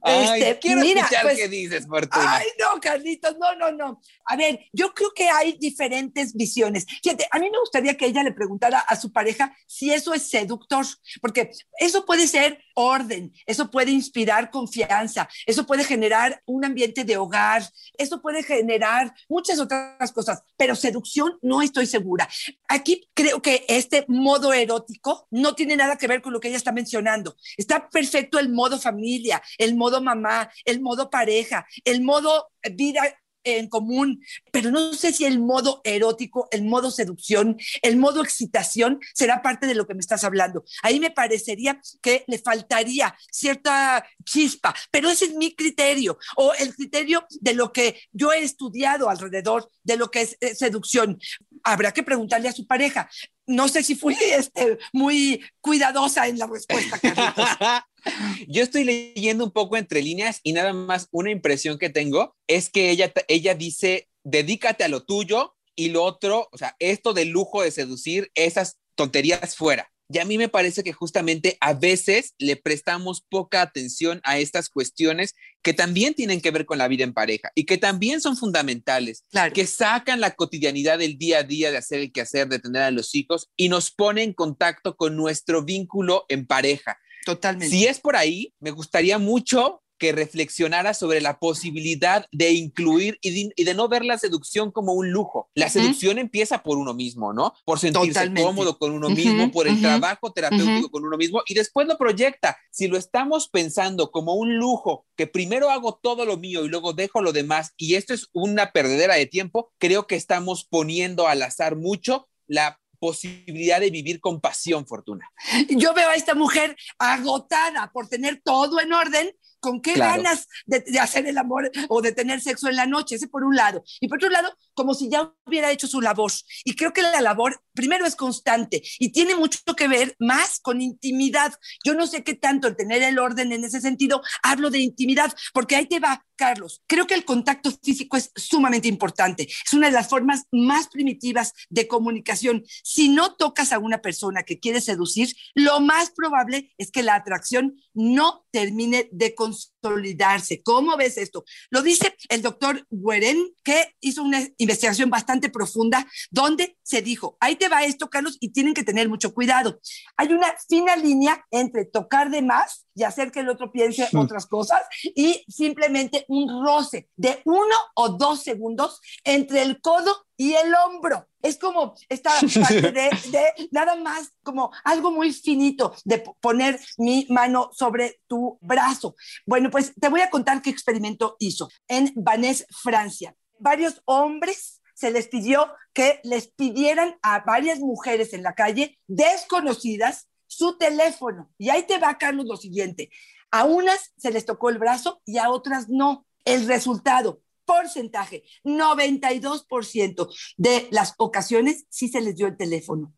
Ay, 0.02 0.42
Este, 0.42 0.58
quiero 0.58 0.80
mira, 0.80 1.00
escuchar 1.00 1.22
pues, 1.22 1.36
qué 1.36 1.48
dices, 1.48 1.86
Fortuna. 1.86 2.36
Ay, 2.36 2.46
no, 2.58 2.80
Carlitos, 2.80 3.36
no, 3.38 3.54
no, 3.54 3.70
no. 3.70 4.00
A 4.24 4.36
ver, 4.36 4.66
yo 4.72 4.92
creo 4.94 5.12
que 5.14 5.28
hay 5.28 5.56
diferentes 5.58 6.34
visiones. 6.34 6.86
Fíjate, 7.02 7.26
a 7.30 7.38
mí 7.38 7.48
me 7.50 7.58
gustaría 7.58 7.96
que 7.96 8.06
ella 8.06 8.22
le 8.22 8.32
preguntara 8.32 8.80
a 8.80 8.96
su 8.96 9.12
pareja 9.12 9.54
si 9.66 9.92
eso 9.92 10.12
es 10.14 10.28
seductor, 10.28 10.84
porque 11.20 11.50
eso 11.78 12.04
puede 12.04 12.26
ser 12.26 12.62
orden, 12.74 13.32
eso 13.46 13.70
puede 13.70 13.90
inspirar 13.90 14.50
confianza, 14.50 15.28
eso 15.46 15.66
puede 15.66 15.84
generar 15.84 16.42
un 16.46 16.64
ambiente 16.64 17.04
de 17.04 17.16
hogar, 17.16 17.62
eso 17.98 18.20
puede 18.20 18.42
generar 18.42 19.14
muchas 19.28 19.58
otras 19.58 20.12
cosas, 20.12 20.42
pero 20.56 20.74
seducción 20.74 21.38
no 21.42 21.62
estoy 21.62 21.86
segura. 21.86 22.28
Aquí 22.68 23.08
creo 23.14 23.42
que 23.42 23.64
este 23.68 24.04
modo 24.08 24.52
erótico 24.52 25.26
no 25.30 25.54
tiene 25.54 25.76
nada 25.76 25.96
que 25.96 26.08
ver 26.08 26.22
con 26.22 26.32
lo 26.32 26.40
que 26.40 26.48
ella 26.48 26.56
está 26.56 26.72
mencionando. 26.72 27.36
Está 27.56 27.88
perfecto 27.88 28.38
el 28.38 28.48
modo 28.48 28.78
familia, 28.78 29.42
el 29.58 29.74
modo 29.76 30.02
mamá, 30.02 30.50
el 30.64 30.80
modo 30.80 31.10
pareja, 31.10 31.66
el 31.84 32.02
modo 32.02 32.48
vida 32.70 33.02
en 33.44 33.68
común, 33.68 34.22
pero 34.50 34.70
no 34.70 34.94
sé 34.94 35.12
si 35.12 35.24
el 35.24 35.40
modo 35.40 35.80
erótico, 35.84 36.48
el 36.50 36.64
modo 36.64 36.90
seducción, 36.90 37.56
el 37.82 37.96
modo 37.96 38.22
excitación 38.22 39.00
será 39.14 39.42
parte 39.42 39.66
de 39.66 39.74
lo 39.74 39.86
que 39.86 39.94
me 39.94 40.00
estás 40.00 40.24
hablando. 40.24 40.64
Ahí 40.82 41.00
me 41.00 41.10
parecería 41.10 41.80
que 42.00 42.24
le 42.26 42.38
faltaría 42.38 43.16
cierta 43.30 44.04
chispa, 44.24 44.74
pero 44.90 45.10
ese 45.10 45.26
es 45.26 45.34
mi 45.34 45.54
criterio 45.54 46.18
o 46.36 46.52
el 46.54 46.74
criterio 46.74 47.26
de 47.40 47.54
lo 47.54 47.72
que 47.72 48.00
yo 48.12 48.32
he 48.32 48.42
estudiado 48.42 49.08
alrededor 49.08 49.70
de 49.82 49.96
lo 49.96 50.10
que 50.10 50.22
es 50.22 50.36
eh, 50.40 50.54
seducción. 50.54 51.18
Habrá 51.64 51.92
que 51.92 52.02
preguntarle 52.02 52.48
a 52.48 52.52
su 52.52 52.66
pareja. 52.66 53.08
No 53.46 53.68
sé 53.68 53.82
si 53.82 53.94
fui 53.94 54.16
este, 54.36 54.78
muy 54.92 55.42
cuidadosa 55.60 56.28
en 56.28 56.38
la 56.38 56.46
respuesta. 56.46 56.98
Yo 58.48 58.62
estoy 58.62 58.84
leyendo 58.84 59.44
un 59.44 59.50
poco 59.50 59.76
entre 59.76 60.02
líneas 60.02 60.40
y 60.42 60.52
nada 60.52 60.72
más 60.72 61.08
una 61.10 61.30
impresión 61.30 61.78
que 61.78 61.90
tengo 61.90 62.36
es 62.46 62.70
que 62.70 62.90
ella, 62.90 63.12
ella 63.28 63.54
dice, 63.54 64.08
dedícate 64.24 64.84
a 64.84 64.88
lo 64.88 65.04
tuyo 65.04 65.54
y 65.74 65.88
lo 65.88 66.02
otro, 66.04 66.48
o 66.52 66.58
sea, 66.58 66.76
esto 66.78 67.12
del 67.14 67.28
lujo 67.28 67.62
de 67.62 67.70
seducir, 67.70 68.30
esas 68.34 68.78
tonterías 68.94 69.56
fuera. 69.56 69.88
Y 70.12 70.18
a 70.18 70.26
mí 70.26 70.36
me 70.36 70.50
parece 70.50 70.82
que 70.82 70.92
justamente 70.92 71.56
a 71.60 71.72
veces 71.72 72.34
le 72.38 72.56
prestamos 72.56 73.22
poca 73.22 73.62
atención 73.62 74.20
a 74.24 74.38
estas 74.38 74.68
cuestiones 74.68 75.34
que 75.62 75.72
también 75.72 76.12
tienen 76.12 76.42
que 76.42 76.50
ver 76.50 76.66
con 76.66 76.76
la 76.76 76.86
vida 76.88 77.04
en 77.04 77.14
pareja 77.14 77.50
y 77.54 77.64
que 77.64 77.78
también 77.78 78.20
son 78.20 78.36
fundamentales, 78.36 79.24
Claro. 79.30 79.54
que 79.54 79.66
sacan 79.66 80.20
la 80.20 80.32
cotidianidad 80.32 80.98
del 80.98 81.16
día 81.16 81.38
a 81.38 81.42
día 81.44 81.70
de 81.70 81.78
hacer 81.78 82.00
el 82.00 82.12
quehacer, 82.12 82.48
de 82.48 82.58
tener 82.58 82.82
a 82.82 82.90
los 82.90 83.14
hijos 83.14 83.48
y 83.56 83.70
nos 83.70 83.90
pone 83.90 84.22
en 84.22 84.34
contacto 84.34 84.96
con 84.96 85.16
nuestro 85.16 85.64
vínculo 85.64 86.26
en 86.28 86.46
pareja. 86.46 86.98
Totalmente. 87.24 87.74
Si 87.74 87.86
es 87.86 88.00
por 88.00 88.16
ahí, 88.16 88.52
me 88.60 88.70
gustaría 88.70 89.18
mucho 89.18 89.82
que 90.02 90.10
reflexionara 90.10 90.94
sobre 90.94 91.20
la 91.20 91.38
posibilidad 91.38 92.26
de 92.32 92.50
incluir 92.50 93.18
y 93.22 93.52
de, 93.62 93.74
no 93.74 93.86
ver 93.86 94.04
la 94.04 94.18
seducción 94.18 94.72
como 94.72 94.94
un 94.94 95.12
lujo. 95.12 95.48
La 95.54 95.68
seducción 95.68 96.18
empieza 96.18 96.64
por 96.64 96.76
uno 96.76 96.92
mismo, 96.92 97.32
¿no? 97.32 97.54
Por 97.64 97.78
sentirse 97.78 98.34
cómodo 98.34 98.78
con 98.78 98.90
uno 98.90 99.10
mismo, 99.10 99.52
por 99.52 99.68
el 99.68 99.80
trabajo 99.80 100.32
terapéutico 100.32 100.90
con 100.90 101.04
uno 101.04 101.16
mismo 101.16 101.42
y 101.46 101.54
después 101.54 101.86
lo 101.86 101.98
proyecta. 101.98 102.58
Si 102.72 102.88
lo 102.88 102.98
estamos 102.98 103.48
pensando 103.48 104.10
como 104.10 104.34
un 104.34 104.56
lujo, 104.56 105.06
que 105.14 105.28
primero 105.28 105.70
hago 105.70 106.00
todo 106.02 106.24
lo 106.24 106.36
mío 106.36 106.64
y 106.64 106.68
luego 106.68 106.94
dejo 106.94 107.22
lo 107.22 107.32
demás 107.32 107.70
y 107.76 107.94
esto 107.94 108.12
es 108.12 108.26
una 108.32 108.72
perdedera 108.72 109.14
de 109.14 109.26
tiempo, 109.26 109.72
creo 109.78 110.08
que 110.08 110.16
estamos 110.16 110.64
poniendo 110.68 111.28
al 111.28 111.42
azar 111.42 111.76
mucho 111.76 112.28
la 112.48 112.81
posibilidad 113.02 113.80
de 113.80 113.90
vivir 113.90 114.20
con 114.20 114.40
pasión, 114.40 114.86
Fortuna. 114.86 115.28
Yo 115.70 115.92
veo 115.92 116.08
a 116.08 116.14
esta 116.14 116.36
mujer 116.36 116.76
agotada 116.98 117.90
por 117.92 118.06
tener 118.08 118.40
todo 118.44 118.80
en 118.80 118.92
orden 118.92 119.32
¿Con 119.62 119.80
qué 119.80 119.94
ganas 119.94 120.48
de, 120.66 120.82
hacer 120.98 121.24
el 121.28 121.38
amor 121.38 121.70
o 121.88 122.02
de 122.02 122.10
tener 122.10 122.40
sexo 122.40 122.68
en 122.68 122.74
la 122.74 122.84
noche? 122.84 123.14
Ese 123.14 123.28
por 123.28 123.44
un 123.44 123.54
lado. 123.54 123.84
Y 124.00 124.08
por 124.08 124.18
otro 124.18 124.28
lado, 124.28 124.52
como 124.74 124.92
si 124.92 125.08
ya 125.08 125.32
hubiera 125.46 125.70
hecho 125.70 125.86
su 125.86 126.00
labor. 126.00 126.32
Y 126.64 126.74
creo 126.74 126.92
que 126.92 127.00
la 127.00 127.20
labor, 127.20 127.62
primero, 127.72 128.04
es 128.04 128.16
constante 128.16 128.82
y 128.98 129.12
tiene 129.12 129.36
mucho 129.36 129.60
que 129.76 129.86
ver 129.86 130.16
más 130.18 130.58
con 130.58 130.80
intimidad. 130.80 131.54
Yo 131.84 131.94
no 131.94 132.08
sé 132.08 132.24
qué 132.24 132.34
tanto 132.34 132.66
el 132.66 132.74
tener 132.74 133.02
el 133.04 133.20
orden 133.20 133.52
en 133.52 133.64
ese 133.64 133.80
sentido, 133.80 134.20
hablo 134.42 134.68
de 134.68 134.80
intimidad, 134.80 135.32
porque 135.54 135.76
ahí 135.76 135.86
te 135.86 136.00
va, 136.00 136.26
Carlos. 136.34 136.82
Creo 136.88 137.06
que 137.06 137.14
el 137.14 137.24
contacto 137.24 137.70
físico 137.70 138.16
es 138.16 138.32
sumamente 138.34 138.88
importante. 138.88 139.44
Es 139.44 139.72
una 139.74 139.86
de 139.86 139.92
las 139.92 140.08
formas 140.08 140.46
más 140.50 140.88
primitivas 140.88 141.52
de 141.70 141.86
comunicación. 141.86 142.64
Si 142.82 143.08
no 143.08 143.36
tocas 143.36 143.72
a 143.72 143.78
una 143.78 143.98
persona 143.98 144.42
que 144.42 144.58
quiere 144.58 144.80
seducir, 144.80 145.32
lo 145.54 145.78
más 145.78 146.10
probable 146.10 146.74
es 146.78 146.90
que 146.90 147.04
la 147.04 147.14
atracción 147.14 147.80
no 147.94 148.44
termine 148.50 149.08
de 149.12 149.34
consolidarse. 149.52 150.62
¿Cómo 150.62 150.96
ves 150.96 151.18
esto? 151.18 151.44
Lo 151.70 151.82
dice 151.82 152.16
el 152.28 152.42
doctor 152.42 152.86
Gueren, 152.90 153.54
que 153.62 153.94
hizo 154.00 154.22
una 154.22 154.40
investigación 154.58 155.10
bastante 155.10 155.50
profunda 155.50 156.06
donde 156.30 156.76
se 156.82 157.02
dijo, 157.02 157.36
ahí 157.40 157.56
te 157.56 157.68
va 157.68 157.84
esto, 157.84 158.10
Carlos, 158.10 158.36
y 158.40 158.50
tienen 158.50 158.74
que 158.74 158.84
tener 158.84 159.08
mucho 159.08 159.34
cuidado. 159.34 159.80
Hay 160.16 160.32
una 160.32 160.54
fina 160.68 160.96
línea 160.96 161.44
entre 161.50 161.84
tocar 161.84 162.30
de 162.30 162.42
más 162.42 162.86
y 162.94 163.04
hacer 163.04 163.30
que 163.32 163.40
el 163.40 163.48
otro 163.48 163.72
piense 163.72 164.08
otras 164.14 164.46
cosas 164.46 164.82
y 165.14 165.44
simplemente 165.48 166.24
un 166.28 166.64
roce 166.64 167.08
de 167.16 167.40
uno 167.44 167.74
o 167.94 168.10
dos 168.10 168.42
segundos 168.42 169.00
entre 169.24 169.62
el 169.62 169.80
codo 169.80 170.26
y 170.42 170.54
el 170.54 170.74
hombro. 170.74 171.28
Es 171.40 171.56
como 171.56 171.94
esta 172.08 172.30
parte 172.60 172.90
de, 172.90 173.10
de, 173.30 173.68
nada 173.70 173.94
más 173.94 174.32
como 174.42 174.72
algo 174.82 175.12
muy 175.12 175.32
finito 175.32 175.94
de 176.04 176.18
poner 176.40 176.80
mi 176.98 177.26
mano 177.28 177.70
sobre 177.72 178.20
tu 178.26 178.58
brazo. 178.60 179.14
Bueno, 179.46 179.70
pues 179.70 179.92
te 180.00 180.08
voy 180.08 180.20
a 180.20 180.30
contar 180.30 180.60
qué 180.60 180.70
experimento 180.70 181.36
hizo 181.38 181.68
en 181.86 182.12
Vannes, 182.16 182.66
Francia. 182.70 183.36
Varios 183.60 184.02
hombres 184.04 184.82
se 184.94 185.12
les 185.12 185.28
pidió 185.28 185.72
que 185.92 186.20
les 186.24 186.48
pidieran 186.48 187.14
a 187.22 187.40
varias 187.40 187.78
mujeres 187.78 188.32
en 188.32 188.42
la 188.42 188.56
calle 188.56 188.98
desconocidas 189.06 190.28
su 190.48 190.76
teléfono. 190.76 191.52
Y 191.56 191.70
ahí 191.70 191.84
te 191.84 191.98
va, 191.98 192.18
Carlos, 192.18 192.46
lo 192.46 192.56
siguiente. 192.56 193.10
A 193.52 193.62
unas 193.62 194.12
se 194.16 194.32
les 194.32 194.44
tocó 194.44 194.70
el 194.70 194.78
brazo 194.78 195.22
y 195.24 195.38
a 195.38 195.50
otras 195.50 195.88
no. 195.88 196.26
El 196.44 196.66
resultado, 196.66 197.40
porcentaje, 197.72 198.44
92% 198.64 200.28
de 200.56 200.88
las 200.90 201.14
ocasiones 201.16 201.86
sí 201.88 202.08
se 202.08 202.20
les 202.20 202.36
dio 202.36 202.46
el 202.46 202.56
teléfono. 202.56 203.14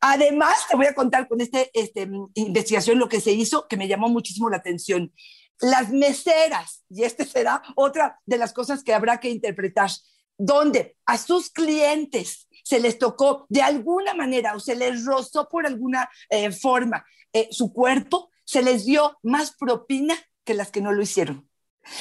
Además, 0.00 0.54
te 0.68 0.76
voy 0.76 0.86
a 0.86 0.94
contar 0.94 1.28
con 1.28 1.40
esta 1.40 1.60
este, 1.74 2.08
investigación 2.34 2.98
lo 2.98 3.08
que 3.08 3.20
se 3.20 3.32
hizo, 3.32 3.66
que 3.68 3.76
me 3.76 3.88
llamó 3.88 4.08
muchísimo 4.08 4.48
la 4.48 4.56
atención. 4.56 5.12
Las 5.60 5.90
meseras, 5.90 6.84
y 6.88 7.02
esta 7.02 7.24
será 7.24 7.62
otra 7.76 8.18
de 8.24 8.38
las 8.38 8.54
cosas 8.54 8.82
que 8.82 8.94
habrá 8.94 9.20
que 9.20 9.28
interpretar, 9.28 9.90
donde 10.38 10.96
a 11.04 11.18
sus 11.18 11.50
clientes 11.50 12.48
se 12.64 12.80
les 12.80 12.98
tocó 12.98 13.46
de 13.50 13.60
alguna 13.60 14.14
manera 14.14 14.54
o 14.54 14.60
se 14.60 14.76
les 14.76 15.04
rozó 15.04 15.48
por 15.48 15.66
alguna 15.66 16.08
eh, 16.30 16.50
forma 16.52 17.04
eh, 17.34 17.48
su 17.50 17.72
cuerpo, 17.72 18.30
se 18.44 18.62
les 18.62 18.86
dio 18.86 19.18
más 19.22 19.54
propina 19.56 20.16
que 20.44 20.54
las 20.54 20.70
que 20.70 20.80
no 20.80 20.92
lo 20.92 21.02
hicieron. 21.02 21.48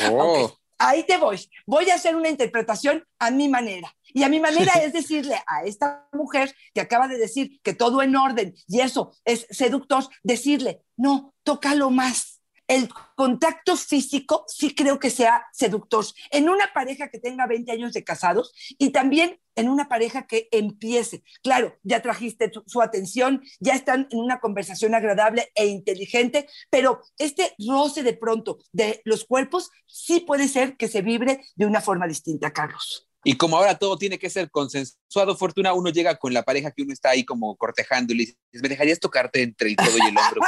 Oh. 0.09 0.53
Ahí 0.79 1.03
te 1.03 1.17
voy. 1.17 1.37
Voy 1.67 1.89
a 1.89 1.95
hacer 1.95 2.15
una 2.15 2.29
interpretación 2.29 3.03
a 3.19 3.29
mi 3.31 3.49
manera. 3.49 3.93
Y 4.13 4.23
a 4.23 4.29
mi 4.29 4.39
manera 4.39 4.73
es 4.83 4.93
decirle 4.93 5.35
a 5.45 5.63
esta 5.63 6.07
mujer 6.13 6.55
que 6.73 6.81
acaba 6.81 7.07
de 7.07 7.17
decir 7.17 7.59
que 7.61 7.73
todo 7.73 8.01
en 8.01 8.15
orden 8.15 8.55
y 8.67 8.79
eso 8.79 9.11
es 9.25 9.45
seductor, 9.51 10.07
decirle, 10.23 10.81
no, 10.97 11.35
tócalo 11.43 11.91
más 11.91 12.38
el 12.69 12.87
contacto 13.15 13.75
físico 13.75 14.45
sí 14.47 14.73
creo 14.75 14.99
que 14.99 15.09
sea 15.09 15.45
seductor 15.51 16.05
en 16.31 16.47
una 16.49 16.71
pareja 16.71 17.09
que 17.09 17.19
tenga 17.19 17.47
20 17.47 17.71
años 17.71 17.93
de 17.93 18.03
casados 18.03 18.53
y 18.77 18.91
también 18.91 19.39
en 19.55 19.67
una 19.67 19.89
pareja 19.89 20.27
que 20.27 20.47
empiece. 20.51 21.23
Claro, 21.43 21.75
ya 21.83 22.01
trajiste 22.01 22.51
su 22.67 22.81
atención, 22.81 23.41
ya 23.59 23.73
están 23.73 24.07
en 24.11 24.19
una 24.19 24.39
conversación 24.39 24.93
agradable 24.93 25.51
e 25.55 25.65
inteligente, 25.65 26.47
pero 26.69 27.01
este 27.17 27.55
roce 27.67 28.03
de 28.03 28.13
pronto 28.13 28.59
de 28.71 29.01
los 29.03 29.25
cuerpos 29.25 29.71
sí 29.87 30.21
puede 30.21 30.47
ser 30.47 30.77
que 30.77 30.87
se 30.87 31.01
vibre 31.01 31.41
de 31.55 31.65
una 31.65 31.81
forma 31.81 32.07
distinta, 32.07 32.53
Carlos. 32.53 33.08
Y 33.23 33.35
como 33.35 33.57
ahora 33.57 33.77
todo 33.77 33.97
tiene 33.97 34.17
que 34.17 34.29
ser 34.29 34.49
consensuado, 34.49 35.35
Fortuna, 35.35 35.73
uno 35.73 35.89
llega 35.89 36.15
con 36.15 36.33
la 36.33 36.43
pareja 36.43 36.71
que 36.71 36.83
uno 36.83 36.93
está 36.93 37.09
ahí 37.09 37.25
como 37.25 37.55
cortejando 37.57 38.13
y 38.13 38.17
le 38.17 38.25
dice, 38.25 38.37
¿me 38.53 38.69
dejarías 38.69 38.99
tocarte 38.99 39.41
entre 39.41 39.69
el 39.69 39.75
codo 39.75 39.97
y 39.97 40.07
el 40.07 40.17
hombro? 40.17 40.41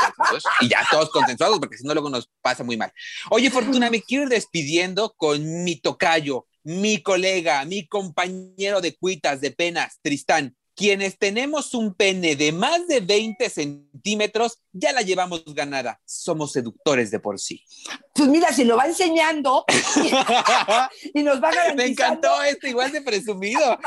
Y 0.61 0.69
ya 0.69 0.85
todos 0.89 1.09
consensuados, 1.09 1.59
porque 1.59 1.77
si 1.77 1.83
no 1.83 1.93
luego 1.93 2.09
nos 2.09 2.29
pasa 2.41 2.63
muy 2.63 2.77
mal. 2.77 2.91
Oye, 3.29 3.51
Fortuna, 3.51 3.89
me 3.89 4.01
quiero 4.01 4.23
ir 4.23 4.29
despidiendo 4.29 5.13
con 5.17 5.63
mi 5.63 5.75
tocayo, 5.75 6.47
mi 6.63 7.01
colega, 7.01 7.65
mi 7.65 7.87
compañero 7.87 8.79
de 8.79 8.95
cuitas, 8.95 9.41
de 9.41 9.51
penas, 9.51 9.99
Tristán 10.01 10.55
quienes 10.81 11.19
tenemos 11.19 11.75
un 11.75 11.93
pene 11.93 12.35
de 12.35 12.51
más 12.51 12.87
de 12.87 13.01
20 13.01 13.51
centímetros, 13.51 14.63
ya 14.71 14.91
la 14.91 15.03
llevamos 15.03 15.43
ganada. 15.53 16.01
Somos 16.05 16.53
seductores 16.53 17.11
de 17.11 17.19
por 17.19 17.39
sí. 17.39 17.63
Pues 18.15 18.27
mira, 18.27 18.51
si 18.51 18.63
lo 18.63 18.77
va 18.77 18.87
enseñando 18.87 19.63
y, 21.13 21.21
nos 21.21 21.35
va 21.35 21.51
garantizando. 21.51 21.75
Me 21.75 21.85
encantó 21.85 22.41
esto, 22.41 22.65
igual 22.65 22.91
de 22.91 23.03
presumido. 23.03 23.77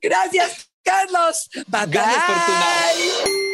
Gracias, 0.00 0.70
Carlos. 0.82 1.48
Bye 1.68 1.86
bye. 1.86 2.02
Fortuna. 2.02 3.49